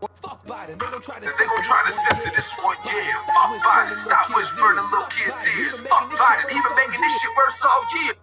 [0.00, 3.12] Fuck Biden, they gon' try to, they gon' try to censor this one, yeah.
[3.28, 5.82] Fuck Biden, stop whispering in little kids' ears.
[5.82, 8.14] Fuck Biden, even making this shit worse all year.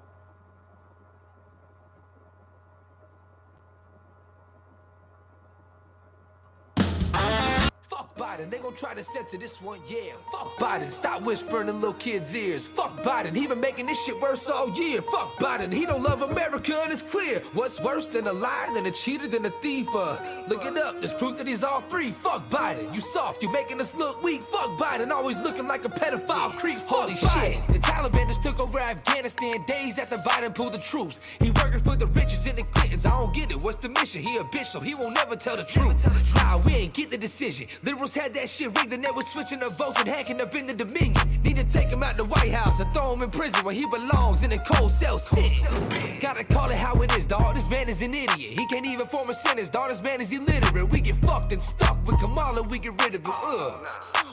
[8.77, 10.13] Try to censor this one, yeah.
[10.31, 12.68] Fuck Biden, stop whispering in little kids' ears.
[12.68, 15.02] Fuck Biden, he been making this shit worse all year.
[15.02, 17.40] Fuck Biden, he don't love America and it's clear.
[17.54, 19.88] What's worse than a liar, than a cheater, than a thief?
[19.95, 22.12] Uh, look it up, there's proof that he's all three.
[22.12, 24.41] Fuck Biden, you soft, you making us look weak.
[24.41, 26.77] Fuck Biden, always looking like a pedophile creep.
[26.80, 31.20] Holy shit, the Taliban just took over Afghanistan days after Biden pulled the troops.
[31.40, 33.07] He working for the riches and the Clintons.
[33.07, 34.21] I don't get it, what's the mission?
[34.21, 36.05] He a bishop, he won't never tell the truth.
[36.35, 37.68] Nah, we ain't get the decision.
[37.84, 40.68] Liberals had that shit rigged and they was switching the votes and hacking up in
[40.68, 41.15] the Dominion.
[41.43, 43.85] Need to take him out the White House and throw him in prison where he
[43.85, 46.20] belongs in a cold cell sitting.
[46.20, 47.55] Gotta call it how it is, dog.
[47.55, 48.51] This man is an idiot.
[48.60, 49.90] He can't even form a sentence, dog.
[49.90, 50.90] This man is illiterate.
[50.90, 53.27] We get fucked and stuck with Kamala, we get rid of it.
[53.27, 53.88] Ugh.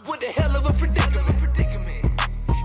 [0.07, 1.64] What the hell of a predicament?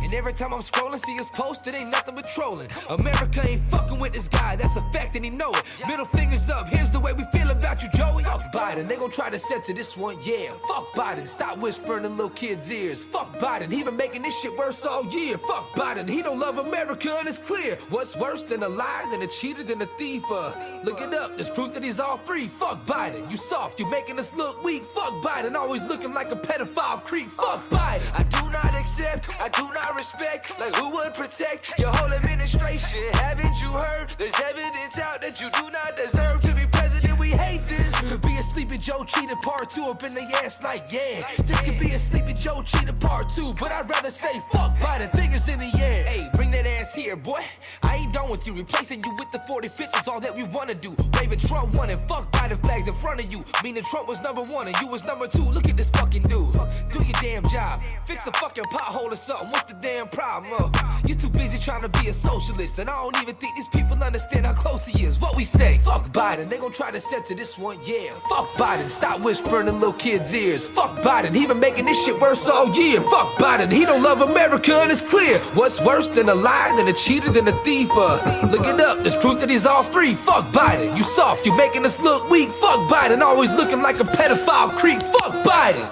[0.09, 2.67] And every time I'm scrolling, see his post, it ain't nothing but trolling.
[2.89, 5.63] America ain't fucking with this guy, that's a fact, and he know it.
[5.87, 8.23] Middle fingers up, here's the way we feel about you, Joey.
[8.23, 10.49] Fuck Biden, they gon' try to censor this one, yeah.
[10.67, 13.05] Fuck Biden, stop whispering in little kids' ears.
[13.05, 15.37] Fuck Biden, he been making this shit worse all year.
[15.37, 17.75] Fuck Biden, he don't love America, and it's clear.
[17.91, 20.23] What's worse than a liar, than a cheater, than a thief?
[20.31, 22.47] Uh, look it up, there's proof that he's all three.
[22.47, 24.81] Fuck Biden, you soft, you making us look weak.
[24.85, 27.29] Fuck Biden, always looking like a pedophile creep.
[27.29, 30.59] Fuck Biden, I do not accept, I do not respect.
[30.61, 33.03] Like who would protect your whole administration?
[33.13, 34.07] Haven't you heard?
[34.17, 37.19] There's evidence out that you do not deserve to be president.
[37.19, 37.93] We hate this.
[38.39, 41.27] A sleepy Joe cheater part two up in the ass like yeah.
[41.43, 45.11] This could be a sleepy Joe cheater part two, but I'd rather say fuck Biden.
[45.11, 46.05] Fingers in the air.
[46.05, 47.41] Hey, bring that ass here, boy.
[47.83, 48.55] I ain't done with you.
[48.55, 50.95] Replacing you with the 45th is all that we wanna do.
[51.15, 53.43] Waving Trump one and fuck Biden flags in front of you.
[53.61, 55.43] Meaning Trump was number one and you was number two.
[55.43, 56.53] Look at this fucking dude.
[56.91, 57.81] Do your damn job.
[58.05, 59.49] Fix a fucking pothole or something.
[59.51, 60.53] What's the damn problem?
[60.73, 63.67] Uh, you too busy trying to be a socialist, and I don't even think these
[63.67, 65.19] people understand how close he is.
[65.19, 65.77] What we say?
[65.79, 66.47] Fuck Biden.
[66.47, 68.13] They gon' try to censor this one, yeah.
[68.29, 68.87] Fuck Biden.
[68.87, 70.67] Stop whispering in little kids' ears.
[70.67, 71.33] Fuck Biden.
[71.33, 73.01] He been making this shit worse all year.
[73.01, 73.71] Fuck Biden.
[73.71, 75.39] He don't love America, and it's clear.
[75.55, 77.89] What's worse than a liar, than a cheater, than a thief?
[77.91, 78.99] Uh, look it up.
[78.99, 80.13] There's proof that he's all three.
[80.13, 80.95] Fuck Biden.
[80.95, 81.47] You soft.
[81.47, 82.49] You making us look weak.
[82.49, 83.21] Fuck Biden.
[83.21, 85.01] Always looking like a pedophile creep.
[85.01, 85.91] Fuck Biden.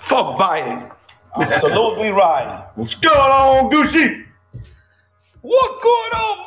[0.00, 0.92] Fuck Biden.
[1.34, 2.68] Absolutely right.
[2.74, 4.24] What's going on, Gucci?
[5.40, 6.46] What's going on,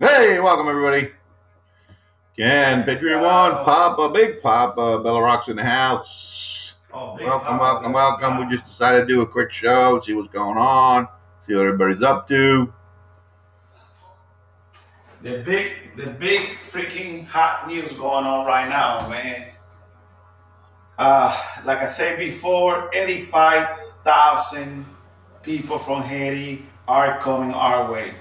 [0.00, 0.08] Murray?
[0.10, 1.08] Hey, welcome everybody.
[2.38, 6.76] Again, Patriot One, Papa, Big Papa, Bella Rock's in the house.
[6.94, 8.38] Oh, Welcome, welcome, welcome.
[8.38, 11.08] We just decided to do a quick show, see what's going on,
[11.44, 12.72] see what everybody's up to.
[15.22, 19.48] The big, the big freaking hot news going on right now, man.
[20.96, 24.86] Uh, like I said before, 85,000
[25.42, 28.14] people from Haiti are coming our way.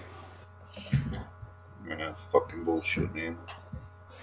[1.84, 3.38] Man, that's fucking bullshit, man.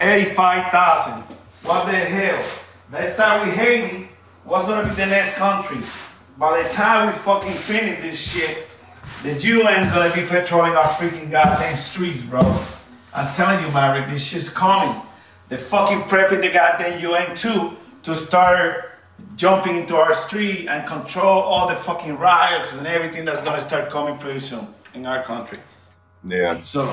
[0.01, 1.23] 85,000.
[1.63, 2.45] What the hell?
[2.93, 4.09] Let's we with Haiti.
[4.45, 5.79] What's gonna be the next country?
[6.37, 8.67] By the time we fucking finish this shit,
[9.23, 12.41] the UN gonna be patrolling our freaking goddamn streets, bro.
[13.15, 15.01] I'm telling you, Maverick, this shit's coming.
[15.49, 18.91] They're fucking prepping the goddamn UN too to start
[19.37, 23.91] jumping into our street and control all the fucking riots and everything that's gonna start
[23.91, 25.59] coming pretty soon in our country.
[26.27, 26.85] Yeah, So,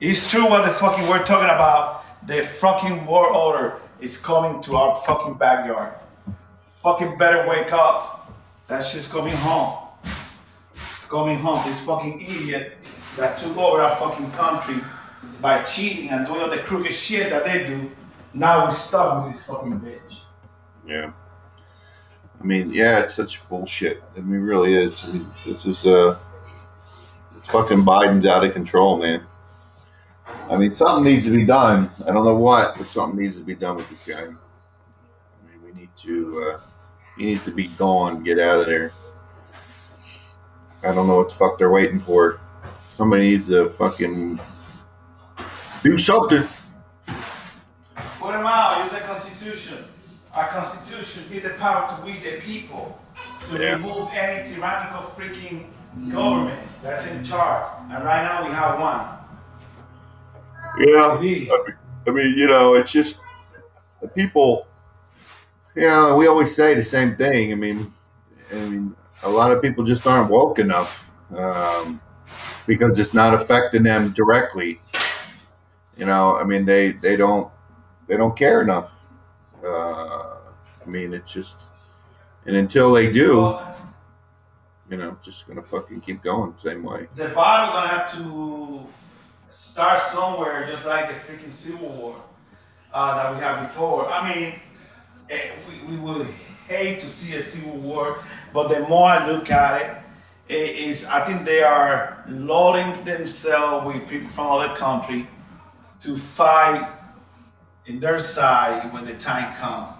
[0.00, 2.04] it's true what the fucking we're talking about.
[2.26, 5.94] The fucking war order is coming to our fucking backyard.
[6.82, 8.32] Fucking better wake up.
[8.68, 9.88] That shit's coming home.
[10.74, 11.60] It's coming home.
[11.64, 12.74] This fucking idiot
[13.16, 14.76] that took over our fucking country
[15.40, 17.90] by cheating and doing all the crooked shit that they do.
[18.34, 20.20] Now we're stuck with this fucking bitch.
[20.86, 21.12] yeah.
[22.40, 24.00] I mean, yeah, it's such bullshit.
[24.16, 25.04] I mean, it really is.
[25.04, 26.16] I mean, this is uh,
[27.36, 29.26] it's fucking Biden's out of control, man.
[30.50, 31.90] I mean, something needs to be done.
[32.06, 34.22] I don't know what, but something needs to be done with this guy.
[34.22, 36.60] I mean, we need to, uh,
[37.18, 38.92] he needs to be gone, get out of there.
[40.82, 42.40] I don't know what the fuck they're waiting for.
[42.96, 44.40] Somebody needs to fucking
[45.82, 46.44] do something.
[48.20, 48.84] Put them out.
[48.84, 49.84] Use the Constitution.
[50.34, 53.00] Our Constitution give the power to we the people
[53.50, 53.72] to Yeah.
[53.72, 55.66] remove any tyrannical freaking
[56.12, 57.66] government that's in charge.
[57.90, 59.17] And right now we have one.
[60.78, 61.18] Yeah.
[62.06, 63.16] I mean, you know, it's just
[64.00, 64.66] the people.
[65.74, 67.52] You know, we always say the same thing.
[67.52, 67.92] I mean,
[68.50, 72.00] I mean, a lot of people just aren't woke enough um,
[72.66, 74.80] because it's not affecting them directly.
[75.96, 77.50] You know, I mean, they they don't
[78.06, 78.94] they don't care enough.
[79.64, 80.36] Uh,
[80.84, 81.56] I mean, it's just,
[82.46, 83.58] and until they do,
[84.90, 87.08] you know, just gonna fucking keep going same way.
[87.14, 88.86] the battle gonna have to
[89.50, 92.22] start somewhere, just like the freaking Civil War
[92.92, 94.08] uh, that we had before.
[94.08, 94.54] I mean,
[95.30, 96.26] eh, we, we would
[96.66, 98.22] hate to see a Civil War,
[98.52, 99.96] but the more I look at it,
[100.48, 105.26] it is I think they are loading themselves with people from other country
[106.00, 106.90] to fight
[107.86, 109.94] in their side when the time comes.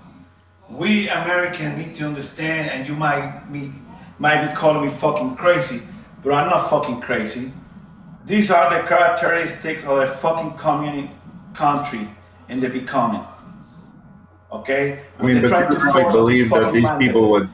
[0.70, 3.72] We Americans need to understand, and you might be
[4.18, 5.80] might be calling me fucking crazy,
[6.22, 7.52] but I'm not fucking crazy.
[8.28, 11.14] These are the characteristics of a fucking communist
[11.54, 12.06] country
[12.50, 13.24] and they becoming.
[14.52, 15.00] Okay?
[15.18, 17.08] I mean, they're but trying to you force really believe that these mandate.
[17.08, 17.48] people would,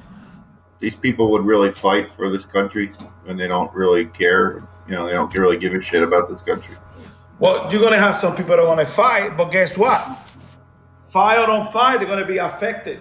[0.80, 2.90] these people would really fight for this country,
[3.28, 4.66] and they don't really care.
[4.88, 6.76] You know, they don't really give a shit about this country.
[7.38, 10.00] Well, you're gonna have some people that are gonna fight, but guess what?
[11.00, 13.00] Fight or don't fight, they're gonna be affected,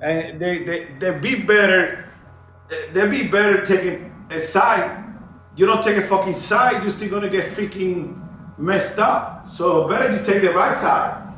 [0.00, 2.04] and they they they be better.
[2.92, 5.07] They be better taking a side.
[5.58, 8.16] You don't take a fucking side, you're still gonna get freaking
[8.58, 9.50] messed up.
[9.50, 11.34] So better you take the right side.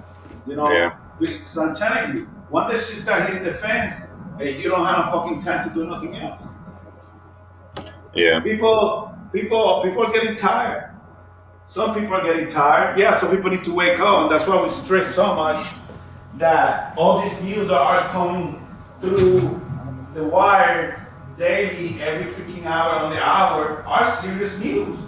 [0.46, 0.70] You know.
[0.70, 0.94] Yeah.
[1.19, 3.94] Because I'm telling you, once this shit start hitting the fans,
[4.37, 6.43] hey, eh, you don't have no fucking time to do nothing else.
[8.14, 10.90] Yeah, People, people, people are getting tired.
[11.66, 12.99] Some people are getting tired.
[12.99, 15.66] Yeah, some people need to wake up, and that's why we stress so much
[16.37, 18.66] that all these news are coming
[19.00, 19.64] through
[20.12, 21.00] the wire
[21.40, 24.98] daily, every freaking hour on the hour, are serious news.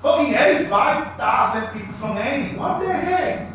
[0.00, 2.56] Fucking 85,000 people from Haiti.
[2.56, 3.52] What the heck?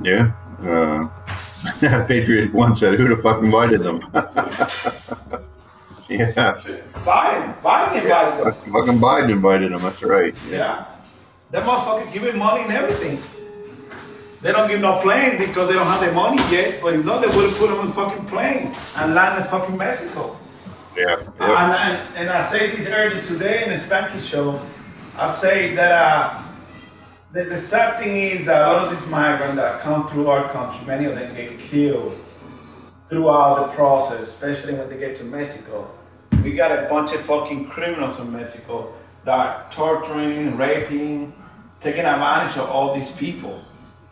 [0.00, 0.32] yeah.
[0.62, 1.08] Uh,
[2.06, 4.00] Patriot one said, "Who the fuck invited them?"
[6.08, 6.54] yeah,
[7.04, 8.54] Biden, Biden invited them.
[8.54, 9.82] fucking fucking Biden invited them.
[9.82, 10.34] That's right.
[10.48, 10.86] Yeah.
[11.50, 13.18] That motherfucker giving money and everything.
[14.46, 16.78] They don't give no plane because they don't have the money yet.
[16.80, 19.76] But if not, they would have put them in fucking plane and land in fucking
[19.76, 20.38] Mexico.
[20.96, 24.60] Yeah, And, and, and I say this earlier today in the Spanky show.
[25.18, 26.42] I say that uh,
[27.32, 30.48] the, the sad thing is that a lot of these migrants that come through our
[30.52, 32.16] country, many of them get killed
[33.08, 35.90] throughout the process, especially when they get to Mexico.
[36.44, 38.92] We got a bunch of fucking criminals in Mexico
[39.24, 41.34] that are torturing, raping,
[41.80, 43.60] taking advantage of all these people.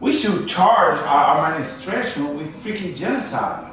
[0.01, 3.73] We should charge our administration with freaking genocide.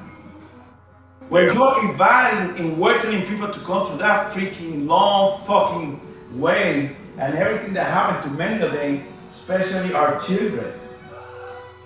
[1.29, 5.99] When you're inviting and welcoming people to come to that freaking long fucking
[6.39, 10.73] way and everything that happened to many of them, especially our children,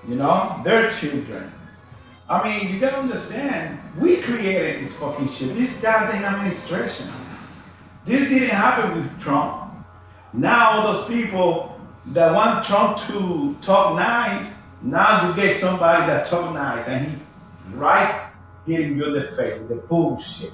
[0.08, 1.52] you know, their children.
[2.28, 7.08] I mean, you gotta understand, we created this fucking shit, this goddamn administration.
[8.04, 9.72] This didn't happen with Trump.
[10.34, 11.75] Now those people
[12.08, 17.18] that want Trump to talk nice, now you get somebody that talk nice and he
[17.74, 18.30] right
[18.66, 20.54] hitting you in the face with the bullshit.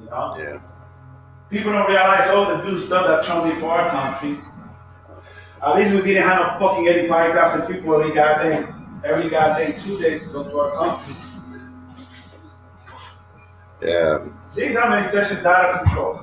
[0.00, 0.36] You know?
[0.38, 0.60] yeah.
[1.50, 4.38] People don't realize all the good stuff that Trump did for our country.
[5.62, 10.26] At least we didn't have a fucking 85,000 people every goddamn, every goddamn two days
[10.28, 11.14] to go to our country.
[13.82, 16.20] Yeah, These administrations out of control.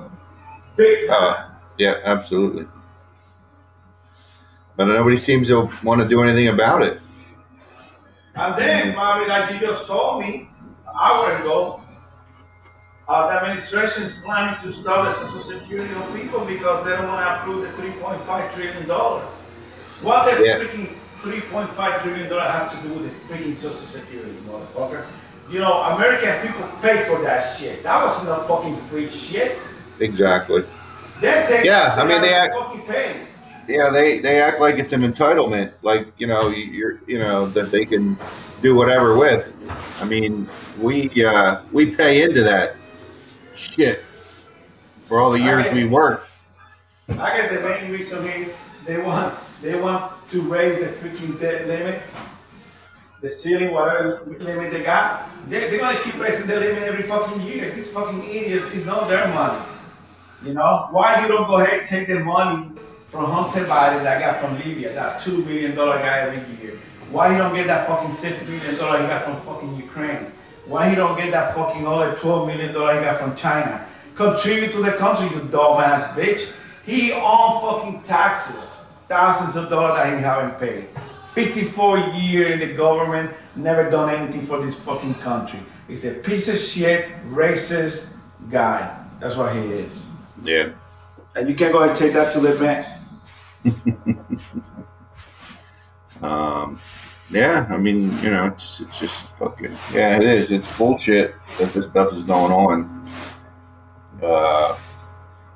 [0.76, 1.34] Big time.
[1.34, 2.66] Uh, yeah, absolutely.
[4.78, 7.00] But nobody seems to want to do anything about it.
[8.36, 10.48] And then, Bobby, like you just told me
[10.86, 11.80] an hour ago,
[13.08, 17.08] uh, the administration is planning to stop the Social Security on people because they don't
[17.08, 19.22] want to approve the 3.5 trillion dollar.
[20.00, 20.58] What the Yeah.
[20.60, 25.04] freaking 3.5 trillion dollar have to do with the freaking Social Security, motherfucker?
[25.50, 27.82] You know, American people pay for that shit.
[27.82, 29.58] That was not fucking free shit.
[29.98, 30.62] Exactly.
[31.20, 33.16] They take Yeah, I mean, they act- fucking pay.
[33.68, 37.70] Yeah, they they act like it's an entitlement, like you know you're you know that
[37.70, 38.16] they can
[38.62, 39.52] do whatever with.
[40.00, 40.48] I mean,
[40.80, 42.76] we uh, we pay into that
[43.54, 44.00] shit
[45.04, 46.30] for all the years we worked.
[47.10, 48.48] I guess the main reason
[48.86, 52.02] they want they want to raise the freaking debt limit,
[53.20, 55.28] the ceiling, whatever limit they got.
[55.50, 57.70] They, they're gonna keep raising the limit every fucking year.
[57.72, 59.62] These fucking idiots, it's not their money.
[60.42, 62.70] You know why you don't go ahead and take their money
[63.08, 66.78] from Hunter Biden that got from Libya, that two billion dollar guy every year?
[67.10, 70.32] Why he don't get that fucking six million dollar he got from fucking Ukraine?
[70.66, 73.86] Why he don't get that fucking other twelve million dollar he got from China?
[74.14, 76.52] Contribute to the country, you dumbass bitch.
[76.84, 80.88] He on fucking taxes, thousands of dollars that he haven't paid.
[81.32, 85.60] 54 years in the government, never done anything for this fucking country.
[85.86, 88.08] He's a piece of shit, racist
[88.50, 88.98] guy.
[89.20, 90.02] That's what he is.
[90.42, 90.70] Yeah,
[91.36, 92.86] And you can go ahead and take that to the bank.
[96.22, 96.80] um,
[97.30, 100.50] yeah, I mean, you know, it's, it's just fucking yeah, it is.
[100.50, 103.10] It's bullshit that this stuff is going on.
[104.22, 104.76] Uh,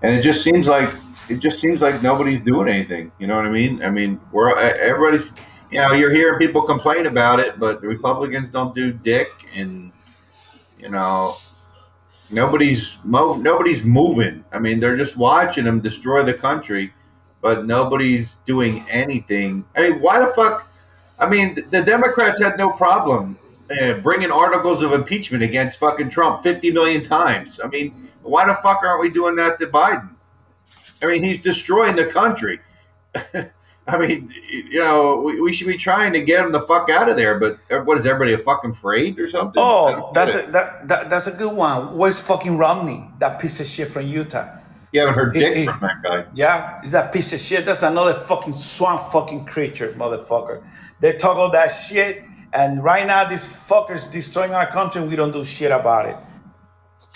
[0.03, 0.91] and it just seems like
[1.29, 3.13] it just seems like nobody's doing anything.
[3.19, 3.83] You know what I mean?
[3.83, 5.33] I mean, we're everybody's.
[5.71, 9.91] You know, you're hearing people complain about it, but the Republicans don't do dick, and
[10.79, 11.33] you know,
[12.31, 14.45] nobody's mo- nobody's moving.
[14.53, 16.93] I mean, they're just watching them destroy the country,
[17.43, 19.65] but nobody's doing anything.
[19.77, 20.69] I mean, why the fuck?
[21.19, 23.37] I mean, the Democrats had no problem
[23.81, 27.61] uh, bringing articles of impeachment against fucking Trump 50 million times.
[27.63, 30.09] I mean, why the fuck aren't we doing that to Biden?
[31.03, 32.61] I mean, he's destroying the country.
[33.87, 37.09] I mean, you know, we, we, should be trying to get him the fuck out
[37.09, 37.41] of there.
[37.41, 39.61] But what is everybody a fucking afraid or something?
[39.61, 41.97] Oh, that's a, that, that that's a good one.
[41.97, 43.11] Where's fucking Romney?
[43.19, 44.59] That piece of shit from Utah.
[44.93, 46.27] You haven't heard dick from that guy.
[46.35, 47.65] Yeah, he's that piece of shit.
[47.65, 50.63] That's another fucking swamp fucking creature, motherfucker.
[51.01, 52.23] They talk all that shit,
[52.53, 55.03] and right now these fuckers destroying our country.
[55.03, 56.17] We don't do shit about it.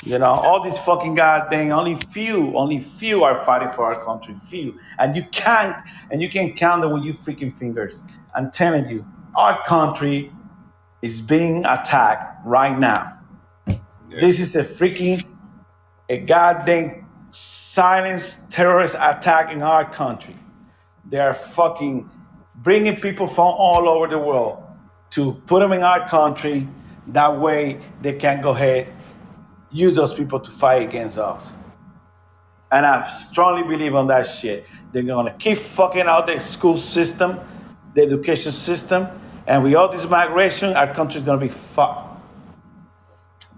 [0.04, 4.34] You know, all these fucking goddamn only few, only few are fighting for our country.
[4.46, 4.78] Few.
[4.98, 5.76] And you can't
[6.10, 7.96] and you can count them with your freaking fingers.
[8.34, 10.32] I'm telling you, our country
[11.02, 13.18] is being attacked right now.
[13.66, 13.76] Yeah.
[14.20, 15.24] This is a freaking
[16.08, 17.05] a goddamn
[17.36, 20.34] silence terrorist attack in our country.
[21.08, 22.10] They are fucking
[22.56, 24.62] bringing people from all over the world
[25.10, 26.66] to put them in our country.
[27.08, 28.92] That way they can go ahead
[29.70, 31.52] use those people to fight against us.
[32.72, 34.66] And I strongly believe on that shit.
[34.92, 37.38] They're gonna keep fucking out the school system,
[37.94, 39.08] the education system,
[39.46, 42.04] and with all this migration, our country's gonna be fucked.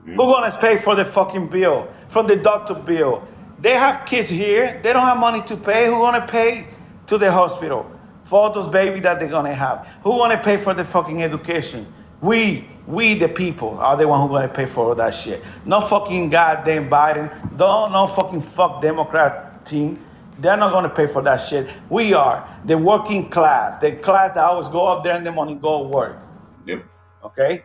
[0.04, 1.88] Who's gonna pay for the fucking bill?
[2.08, 3.26] From the doctor bill.
[3.60, 5.86] They have kids here, they don't have money to pay.
[5.86, 6.68] Who gonna pay
[7.06, 7.90] to the hospital
[8.24, 9.86] for all those babies that they're gonna have?
[10.02, 11.92] Who gonna pay for the fucking education?
[12.20, 15.42] We we, the people, are the one who gonna pay for all that shit.
[15.66, 17.28] No fucking goddamn Biden.
[17.56, 20.02] Don't no fucking fuck Democrat team.
[20.38, 21.68] They're not gonna pay for that shit.
[21.90, 25.58] We are the working class, the class that always go up there in the morning,
[25.58, 26.16] go work.
[26.64, 26.84] Yep.
[27.24, 27.62] Okay.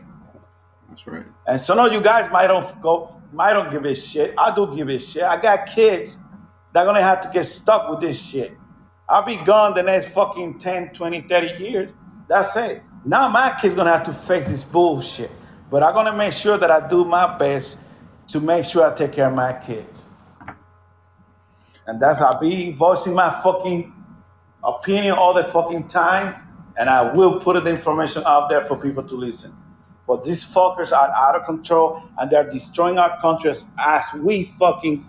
[0.93, 1.25] That's right.
[1.47, 4.35] And some of you guys might don't go, might don't give a shit.
[4.37, 5.23] I do give a shit.
[5.23, 6.19] I got kids
[6.71, 8.55] that are gonna have to get stuck with this shit.
[9.09, 11.93] I'll be gone the next fucking 10, 20, 30 years.
[12.29, 12.83] That's it.
[13.05, 15.31] Now my kid's gonna have to face this bullshit.
[15.71, 17.79] But I'm gonna make sure that I do my best
[18.27, 20.03] to make sure I take care of my kids.
[21.87, 23.91] And that's I'll be voicing my fucking
[24.63, 26.35] opinion all the fucking time,
[26.77, 29.57] and I will put the information out there for people to listen.
[30.07, 35.05] But these fuckers are out of control and they're destroying our countries as we fucking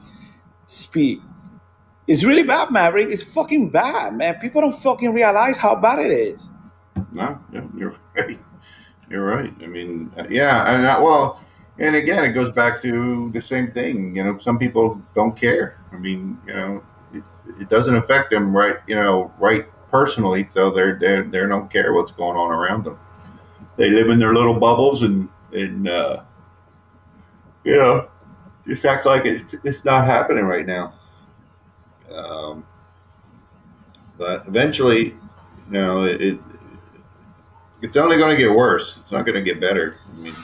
[0.67, 1.21] speak.
[2.07, 3.09] It's really bad, Maverick.
[3.09, 4.35] It's fucking bad, man.
[4.37, 6.51] People don't fucking realize how bad it is.
[7.13, 8.39] No, yeah, you're right.
[9.11, 9.53] You're right.
[9.63, 11.41] I mean, yeah, and uh, well,
[11.79, 14.17] and again, it goes back to the same thing.
[14.17, 15.79] You know, some people don't care.
[15.93, 16.83] I mean, you know,
[17.13, 17.25] it,
[17.61, 18.77] it doesn't affect them right.
[18.87, 22.99] You know, right personally, so they're they they don't care what's going on around them.
[23.77, 26.23] They live in their little bubbles and and uh,
[27.65, 28.09] you know,
[28.67, 30.95] just act like it's it's not happening right now.
[32.11, 32.65] Um,
[34.17, 35.15] but eventually, you
[35.71, 36.39] know, it,
[37.83, 38.97] it's only going to get worse.
[39.01, 39.97] It's not going to get better.
[40.13, 40.35] I mean,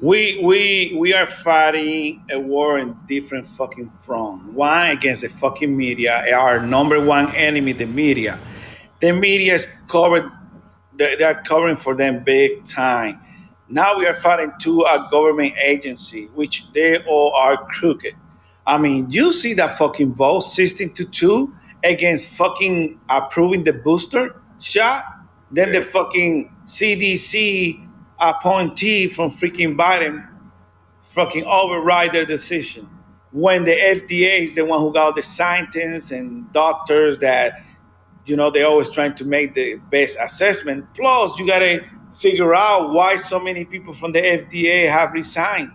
[0.00, 4.52] we we we are fighting a war in different fucking front.
[4.52, 8.38] One against the fucking media, our number one enemy, the media.
[9.00, 10.30] The media is covered.
[10.96, 13.20] They are covering for them big time.
[13.68, 18.14] Now we are fighting to a government agency, which they all are crooked.
[18.66, 24.40] I mean, you see that fucking vote, 16 to 2 against fucking approving the booster
[24.60, 25.04] shot.
[25.50, 27.88] Then the fucking CDC
[28.18, 30.28] appointee from freaking Biden
[31.02, 32.88] fucking override their decision.
[33.32, 37.62] When the FDA is the one who got the scientists and doctors that,
[38.26, 40.86] you know, they're always trying to make the best assessment.
[40.94, 41.84] Plus, you gotta
[42.16, 45.70] figure out why so many people from the FDA have resigned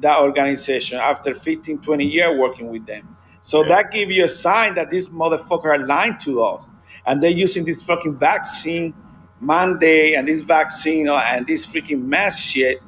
[0.00, 3.16] that organization after 15, 20 years working with them.
[3.42, 3.68] So yeah.
[3.68, 6.64] that gives you a sign that this motherfucker are lying to us.
[7.06, 8.92] And they're using this fucking vaccine
[9.40, 12.82] Monday and this vaccine uh, and this freaking mask shit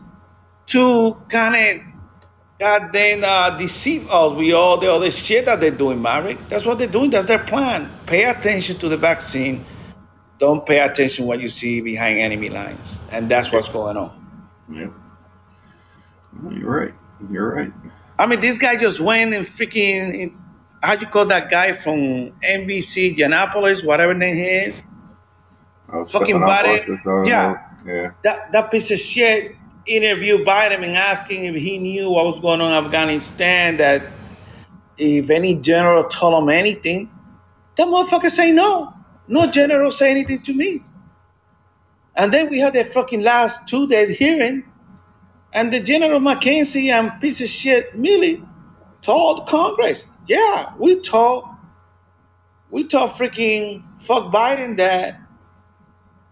[0.67, 1.87] to kind of
[2.59, 6.39] goddamn uh, deceive us with all the other shit that they're doing, Maverick.
[6.49, 7.11] That's what they're doing.
[7.11, 7.91] That's their plan.
[8.07, 9.65] Pay attention to the vaccine.
[10.39, 14.49] Don't pay attention what you see behind enemy lines, and that's what's going on.
[14.71, 14.89] Yeah,
[16.51, 16.95] you're right.
[17.31, 17.73] You're right.
[18.19, 20.35] I mean, this guy just went and freaking.
[20.81, 24.81] How do you call that guy from NBC, Giannopoulos, whatever name he is?
[25.93, 26.87] Uh, fucking body.
[27.25, 27.65] Yeah.
[27.85, 28.11] Yeah.
[28.23, 29.58] That that piece of shit
[29.89, 33.77] interviewed Biden and asking if he knew what was going on in Afghanistan.
[33.79, 34.03] That
[34.97, 37.11] if any general told him anything,
[37.77, 38.95] that motherfucker say no.
[39.27, 40.83] No general say anything to me.
[42.17, 44.65] And then we had the fucking last two days hearing,
[45.53, 48.45] and the General McKenzie and piece of shit Milley
[49.03, 51.45] told Congress, yeah, we told
[52.71, 55.21] we told freaking fuck Biden that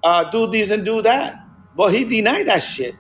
[0.03, 1.43] uh, do this and do that.
[1.77, 2.95] But he denied that shit.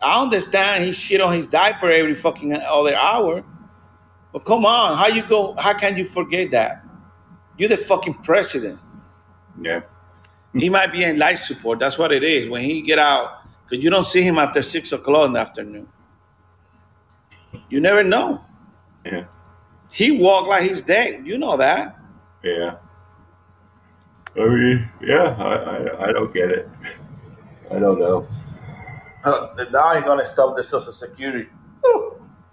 [0.00, 3.44] I understand he shit on his diaper every fucking other hour.
[4.32, 6.84] But come on, how you go how can you forget that?
[7.56, 8.78] You're the fucking president.
[9.60, 9.80] Yeah.
[10.54, 11.78] He might be in life support.
[11.80, 12.48] That's what it is.
[12.48, 15.88] When he get out, because you don't see him after six o'clock in the afternoon.
[17.68, 18.42] You never know.
[19.04, 19.24] Yeah.
[19.90, 21.26] He walk like he's dead.
[21.26, 21.98] You know that.
[22.44, 22.76] Yeah.
[24.36, 26.68] I mean, yeah, I, I, I don't get it.
[27.70, 28.28] I don't know.
[29.24, 31.48] Uh, now you're gonna stop the social security.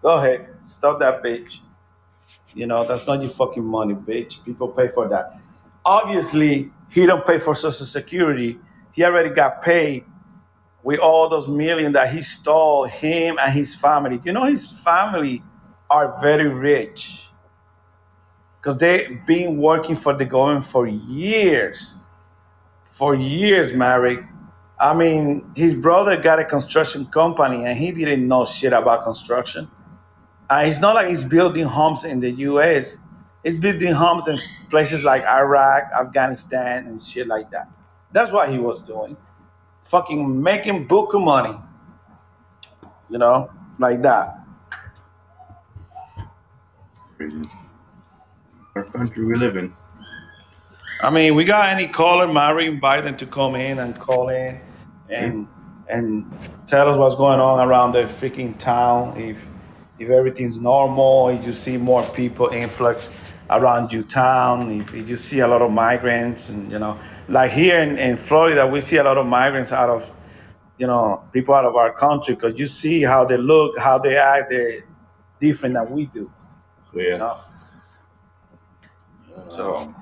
[0.01, 1.59] Go ahead, stop that bitch.
[2.53, 4.43] You know that's not your fucking money, bitch.
[4.43, 5.39] People pay for that.
[5.85, 8.59] Obviously, he don't pay for social security.
[8.91, 10.05] He already got paid
[10.83, 12.85] with all those million that he stole.
[12.85, 14.21] Him and his family.
[14.23, 15.43] You know his family
[15.89, 17.29] are very rich
[18.59, 21.95] because they been working for the government for years.
[22.85, 24.25] For years, Mary.
[24.79, 29.69] I mean, his brother got a construction company and he didn't know shit about construction.
[30.49, 32.97] And it's not like he's building homes in the US.
[33.43, 34.37] He's building homes in
[34.69, 37.69] places like Iraq, Afghanistan, and shit like that.
[38.11, 39.15] That's what he was doing.
[39.85, 41.57] Fucking making book money.
[43.09, 44.39] You know, like that.
[48.75, 49.73] Our country we live in.
[51.01, 54.59] I mean, we got any caller, Mary, invite them to come in and call in
[55.09, 55.47] and
[55.87, 56.25] and
[56.65, 59.17] tell us what's going on around the freaking town.
[59.17, 59.45] If
[59.99, 63.11] if everything's normal, if you see more people influx
[63.49, 67.51] around your town, if, if you see a lot of migrants, and you know, like
[67.51, 70.09] here in, in Florida, we see a lot of migrants out of
[70.77, 74.17] you know people out of our country because you see how they look, how they
[74.17, 74.83] act, they're
[75.39, 76.31] different than we do.
[76.93, 77.17] You yeah.
[77.17, 77.39] know,
[79.49, 79.93] so.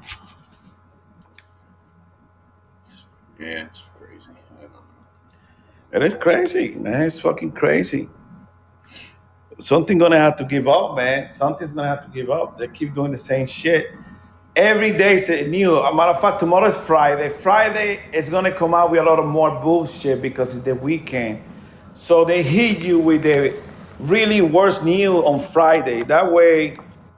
[3.44, 4.32] Yeah, it's crazy.
[4.58, 4.80] I don't know.
[5.92, 7.02] It is crazy, man.
[7.02, 8.10] It's fucking crazy.
[9.60, 11.28] Something gonna have to give up, man.
[11.28, 12.58] Something's gonna have to give up.
[12.58, 13.88] They keep doing the same shit.
[14.56, 15.78] Every day is new.
[15.78, 17.28] A matter of fact, tomorrow is Friday.
[17.28, 21.44] Friday is gonna come out with a lot of more bullshit because it's the weekend.
[21.96, 23.54] So they hit you with the
[24.00, 26.04] really worst news on Friday.
[26.04, 26.78] That way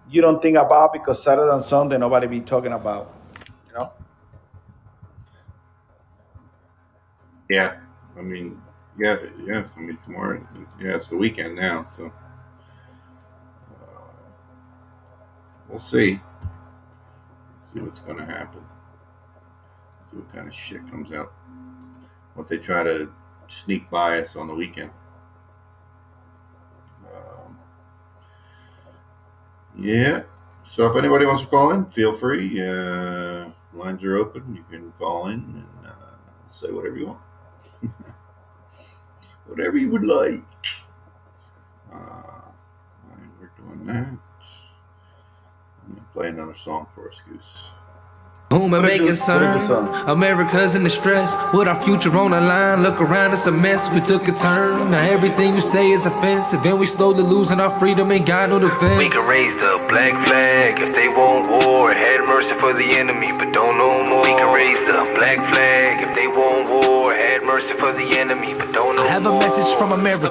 [0.09, 3.13] you don't think about because Saturday and Sunday nobody be talking about.
[3.67, 3.91] You know?
[7.49, 7.79] Yeah.
[8.17, 8.61] I mean,
[8.97, 9.65] yeah, yeah.
[9.75, 10.45] I mean, tomorrow,
[10.79, 12.05] yeah, it's the weekend now, so
[13.71, 14.01] uh,
[15.67, 16.19] we'll see.
[17.73, 18.61] See what's going to happen.
[20.09, 21.33] See what kind of shit comes out.
[22.35, 23.11] What they try to
[23.47, 24.91] sneak by us on the weekend.
[27.13, 27.59] Um,
[29.77, 30.23] yeah.
[30.63, 32.61] So if anybody wants to call in, feel free.
[32.61, 34.55] Uh, lines are open.
[34.55, 37.19] You can call in and uh, say whatever you want.
[39.47, 40.41] whatever you would like.
[41.93, 42.51] Uh,
[43.39, 44.07] we're doing that.
[44.07, 47.71] I'm gonna play another song for us, Goose.
[48.49, 49.07] Boom and What it make do?
[49.07, 49.87] it What it do, son.
[49.91, 50.09] son?
[50.09, 51.35] America's in distress.
[51.51, 53.89] With our future on the line, look around, it's a mess.
[53.89, 54.91] We took a turn.
[54.91, 56.63] Now everything you say is offensive.
[56.63, 58.97] And we slowly losing our freedom and got no defense.
[58.99, 61.91] We can raise the black flag if they want war.
[61.91, 64.21] Had mercy for the enemy, but don't know more.
[64.23, 67.15] We can raise the black flag if they want war.
[67.15, 69.09] Had mercy for the enemy, but don't know more.
[69.09, 70.29] I have a message from America,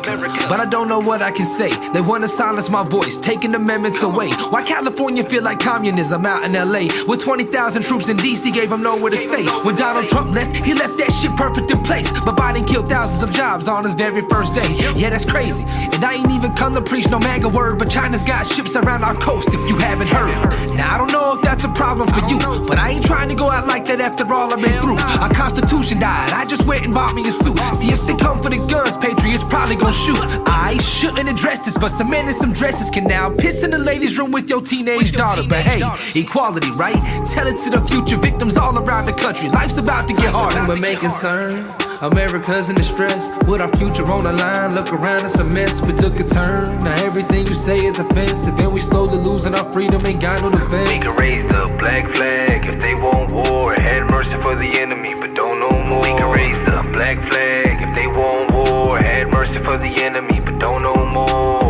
[0.49, 1.71] but I don't know what I can say.
[1.93, 4.31] They want to silence my voice, taking amendments away.
[4.51, 6.87] Why California feel like communism out in LA?
[7.09, 9.47] With 20,000 troops in DC, gave him nowhere to stay.
[9.65, 12.11] When Donald Trump left, he left that shit perfect in place.
[12.25, 14.69] But Biden killed thousands of jobs on his very first day.
[14.97, 15.65] Yeah, that's crazy.
[15.67, 19.03] And I ain't even come to preach no MAGA word, but China's got ships around
[19.03, 20.31] our coast if you haven't heard.
[20.77, 23.35] Now, I don't know if that's a problem for you, but I ain't trying to
[23.35, 24.99] go out like that after all I've been through.
[25.23, 27.57] Our Constitution died, I just went and bought me a suit.
[27.73, 30.19] See, if they come for the guns, Patriots probably gon' shoot.
[30.47, 33.79] I shouldn't address this, but some men in some dresses can now piss in the
[33.79, 35.43] ladies' room with your teenage daughter.
[35.49, 35.81] But hey,
[36.15, 37.01] equality, right?
[37.33, 39.49] Tell it to the future victims all around the country.
[39.49, 40.67] Life's about to get harder.
[40.67, 41.73] We're making concern.
[42.03, 43.31] America's in distress.
[43.47, 45.81] With our future on the line, look around, it's a mess.
[45.87, 46.79] We took a turn.
[46.81, 50.05] Now everything you say is offensive, and we slowly losing our freedom.
[50.05, 50.89] Ain't got no defense.
[50.89, 51.05] We defense.
[51.05, 53.75] can raise the black flag if they want war.
[53.75, 56.03] Had mercy for the enemy, but don't know more.
[56.03, 58.99] We can raise the black flag if they want war.
[58.99, 61.64] Had mercy for the enemy, but don't know more.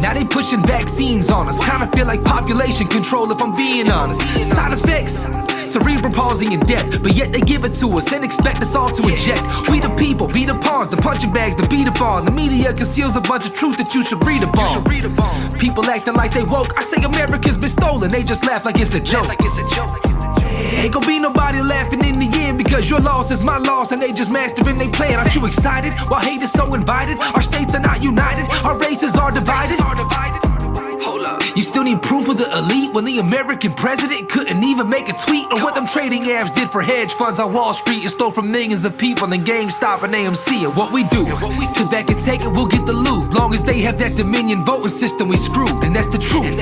[0.00, 1.58] Now they pushing vaccines on us.
[1.58, 4.20] Kinda feel like population control if I'm being honest.
[4.42, 5.26] Side effects.
[5.66, 8.90] Cerebral palsy and death, but yet they give it to us and expect us all
[8.90, 9.42] to inject.
[9.68, 12.24] We the people, be the pawns, the punching bags, the beat upon.
[12.24, 14.84] The media conceals a bunch of truth that you should read upon.
[15.58, 16.78] People acting like they woke.
[16.78, 19.26] I say America's been stolen, they just laugh like it's a joke.
[20.76, 24.00] Ain't gonna be nobody laughing in the end because your loss is my loss and
[24.00, 25.18] they just mastering they plan.
[25.18, 25.92] Aren't you excited?
[26.08, 30.45] While hate is so invited, our states are not united, our races are divided.
[31.56, 35.16] You still need proof of the elite when the American president couldn't even make a
[35.24, 38.30] tweet on what them trading apps did for hedge funds on Wall Street and stole
[38.30, 40.68] from millions of people in GameStop and AMC.
[40.68, 41.24] And what we do,
[41.64, 43.32] sit back and take it, we'll get the loot.
[43.32, 46.52] Long as they have that Dominion voting system, we screwed, and that's the truth.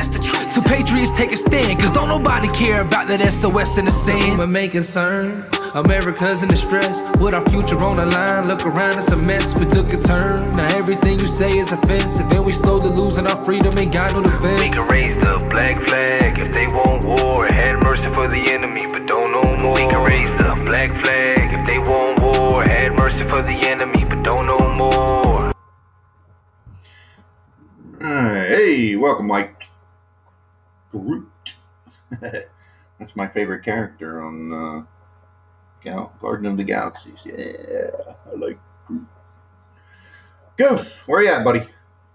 [0.55, 4.39] So patriots take a stand, cause don't nobody care about that SOS in the sand.
[4.39, 7.03] My main concern, America's in distress.
[7.19, 9.59] With our future on the line, look around, it's a mess.
[9.59, 10.39] We took a turn.
[10.53, 14.23] Now everything you say is offensive, and we slowly losing our freedom, ain't got no
[14.23, 14.61] defense.
[14.61, 14.77] We defense.
[14.77, 17.47] can raise the black flag if they want war.
[17.47, 19.75] Had mercy for the enemy, but don't know more.
[19.75, 22.63] We can raise the black flag if they want war.
[22.63, 25.53] Had mercy for the enemy, but don't know more.
[28.01, 29.65] Alright, Hey, welcome, Mike.
[30.93, 31.57] Groot.
[32.21, 34.83] That's my favorite character on uh,
[35.85, 37.21] Gal- Garden of the Galaxies.
[37.25, 37.91] Yeah,
[38.33, 39.07] I like Groot.
[40.57, 41.69] Goose, where you at, buddy?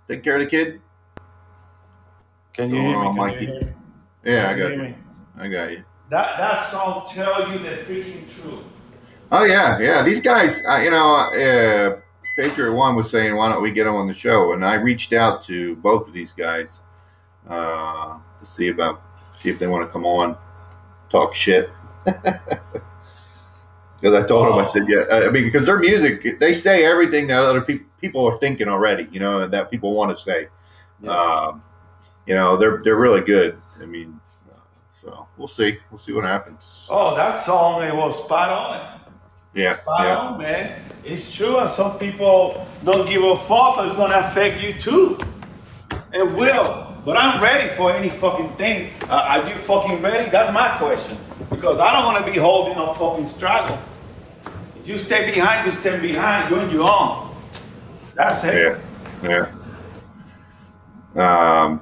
[0.08, 0.82] Take care of the kid.
[2.54, 3.08] Can you hear Oh, me?
[3.08, 3.46] Can Mikey.
[3.46, 3.74] you hear me?
[4.26, 4.96] Yeah, I Can you got hear you.
[5.38, 5.84] I got you.
[6.10, 8.64] That that song tell you the freaking truth.
[9.32, 10.02] Oh yeah, yeah.
[10.02, 12.00] These guys, uh, you know, uh,
[12.36, 15.14] Patriot One was saying, "Why don't we get them on the show?" And I reached
[15.14, 16.82] out to both of these guys
[17.48, 19.04] uh, to see about
[19.38, 20.36] see if they want to come on,
[21.12, 21.70] talk shit.
[24.00, 27.28] Because I told them, I said, "Yeah." I mean, because their music, they say everything
[27.28, 29.08] that other people people are thinking already.
[29.12, 30.48] You know, that people want to say.
[31.08, 31.62] Um,
[32.26, 33.60] you know, they're they're really good.
[33.82, 34.60] I mean, uh,
[34.92, 35.78] so we'll see.
[35.92, 36.88] We'll see what happens.
[36.90, 39.00] Oh, that song it was spot on.
[39.56, 40.18] Yeah, Spot yeah.
[40.18, 40.82] on, man.
[41.04, 45.18] It's true, and some people don't give a fuck, but it's gonna affect you too.
[46.14, 46.89] It will.
[47.10, 48.92] But I'm ready for any fucking thing.
[49.10, 50.30] Uh, are you fucking ready?
[50.30, 51.18] That's my question.
[51.50, 53.80] Because I don't want to be holding a fucking struggle.
[54.76, 56.52] If you stay behind, you stay behind.
[56.52, 57.36] You're on your own.
[58.14, 58.78] That's it.
[59.24, 59.50] Yeah,
[61.16, 61.64] yeah.
[61.64, 61.82] Um,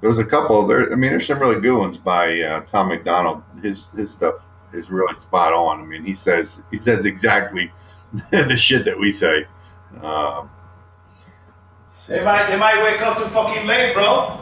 [0.00, 0.66] there's a couple.
[0.66, 3.44] There, I mean, there's some really good ones by uh, Tom MacDonald.
[3.62, 5.80] His his stuff is really spot on.
[5.80, 7.70] I mean, he says he says exactly
[8.32, 9.46] the shit that we say.
[10.02, 10.50] Um,
[12.06, 14.38] They might, they might wake up too fucking late, bro.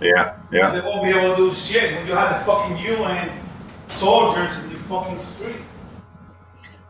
[0.00, 0.70] yeah, yeah.
[0.70, 3.30] They won't be able to do shit when you have the fucking UN
[3.88, 5.56] soldiers in the fucking street.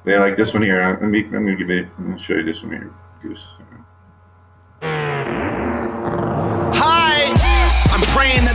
[0.05, 0.99] They like this one here.
[1.01, 1.88] Let me let me give you.
[1.99, 2.92] Let me show you this one here,
[3.23, 3.46] Goose.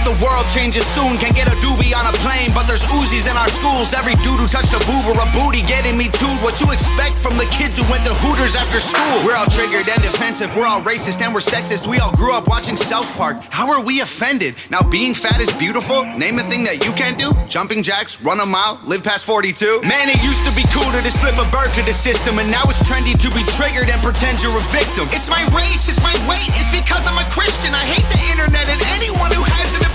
[0.06, 1.18] The world changes soon.
[1.18, 3.92] Can get a doobie on a plane, but there's Uzis in our schools.
[3.92, 6.30] Every dude who touched a boob or a booty getting me too.
[6.46, 9.16] What you expect from the kids who went to Hooters after school?
[9.26, 10.54] We're all triggered and defensive.
[10.54, 11.90] We're all racist and we're sexist.
[11.90, 13.42] We all grew up watching South Park.
[13.50, 14.54] How are we offended?
[14.70, 16.06] Now being fat is beautiful.
[16.16, 17.34] Name a thing that you can't do.
[17.50, 19.82] Jumping jacks, run a mile, live past 42.
[19.82, 22.62] Man, it used to be cool to slip a bird to the system, and now
[22.70, 25.10] it's trendy to be triggered and pretend you're a victim.
[25.10, 27.74] It's my race, it's my weight, it's because I'm a Christian.
[27.74, 29.95] I hate the internet and anyone who has an opinion.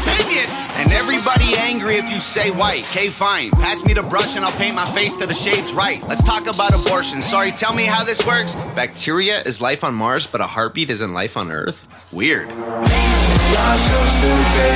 [0.90, 2.82] And everybody angry if you say white.
[2.90, 3.52] Okay, fine.
[3.52, 6.02] Pass me the brush and I'll paint my face to the shades right.
[6.08, 7.22] Let's talk about abortion.
[7.22, 8.56] Sorry, tell me how this works.
[8.74, 11.86] Bacteria is life on Mars, but a heartbeat isn't life on Earth?
[12.12, 12.48] Weird.
[12.50, 14.74] Y'all so stupid.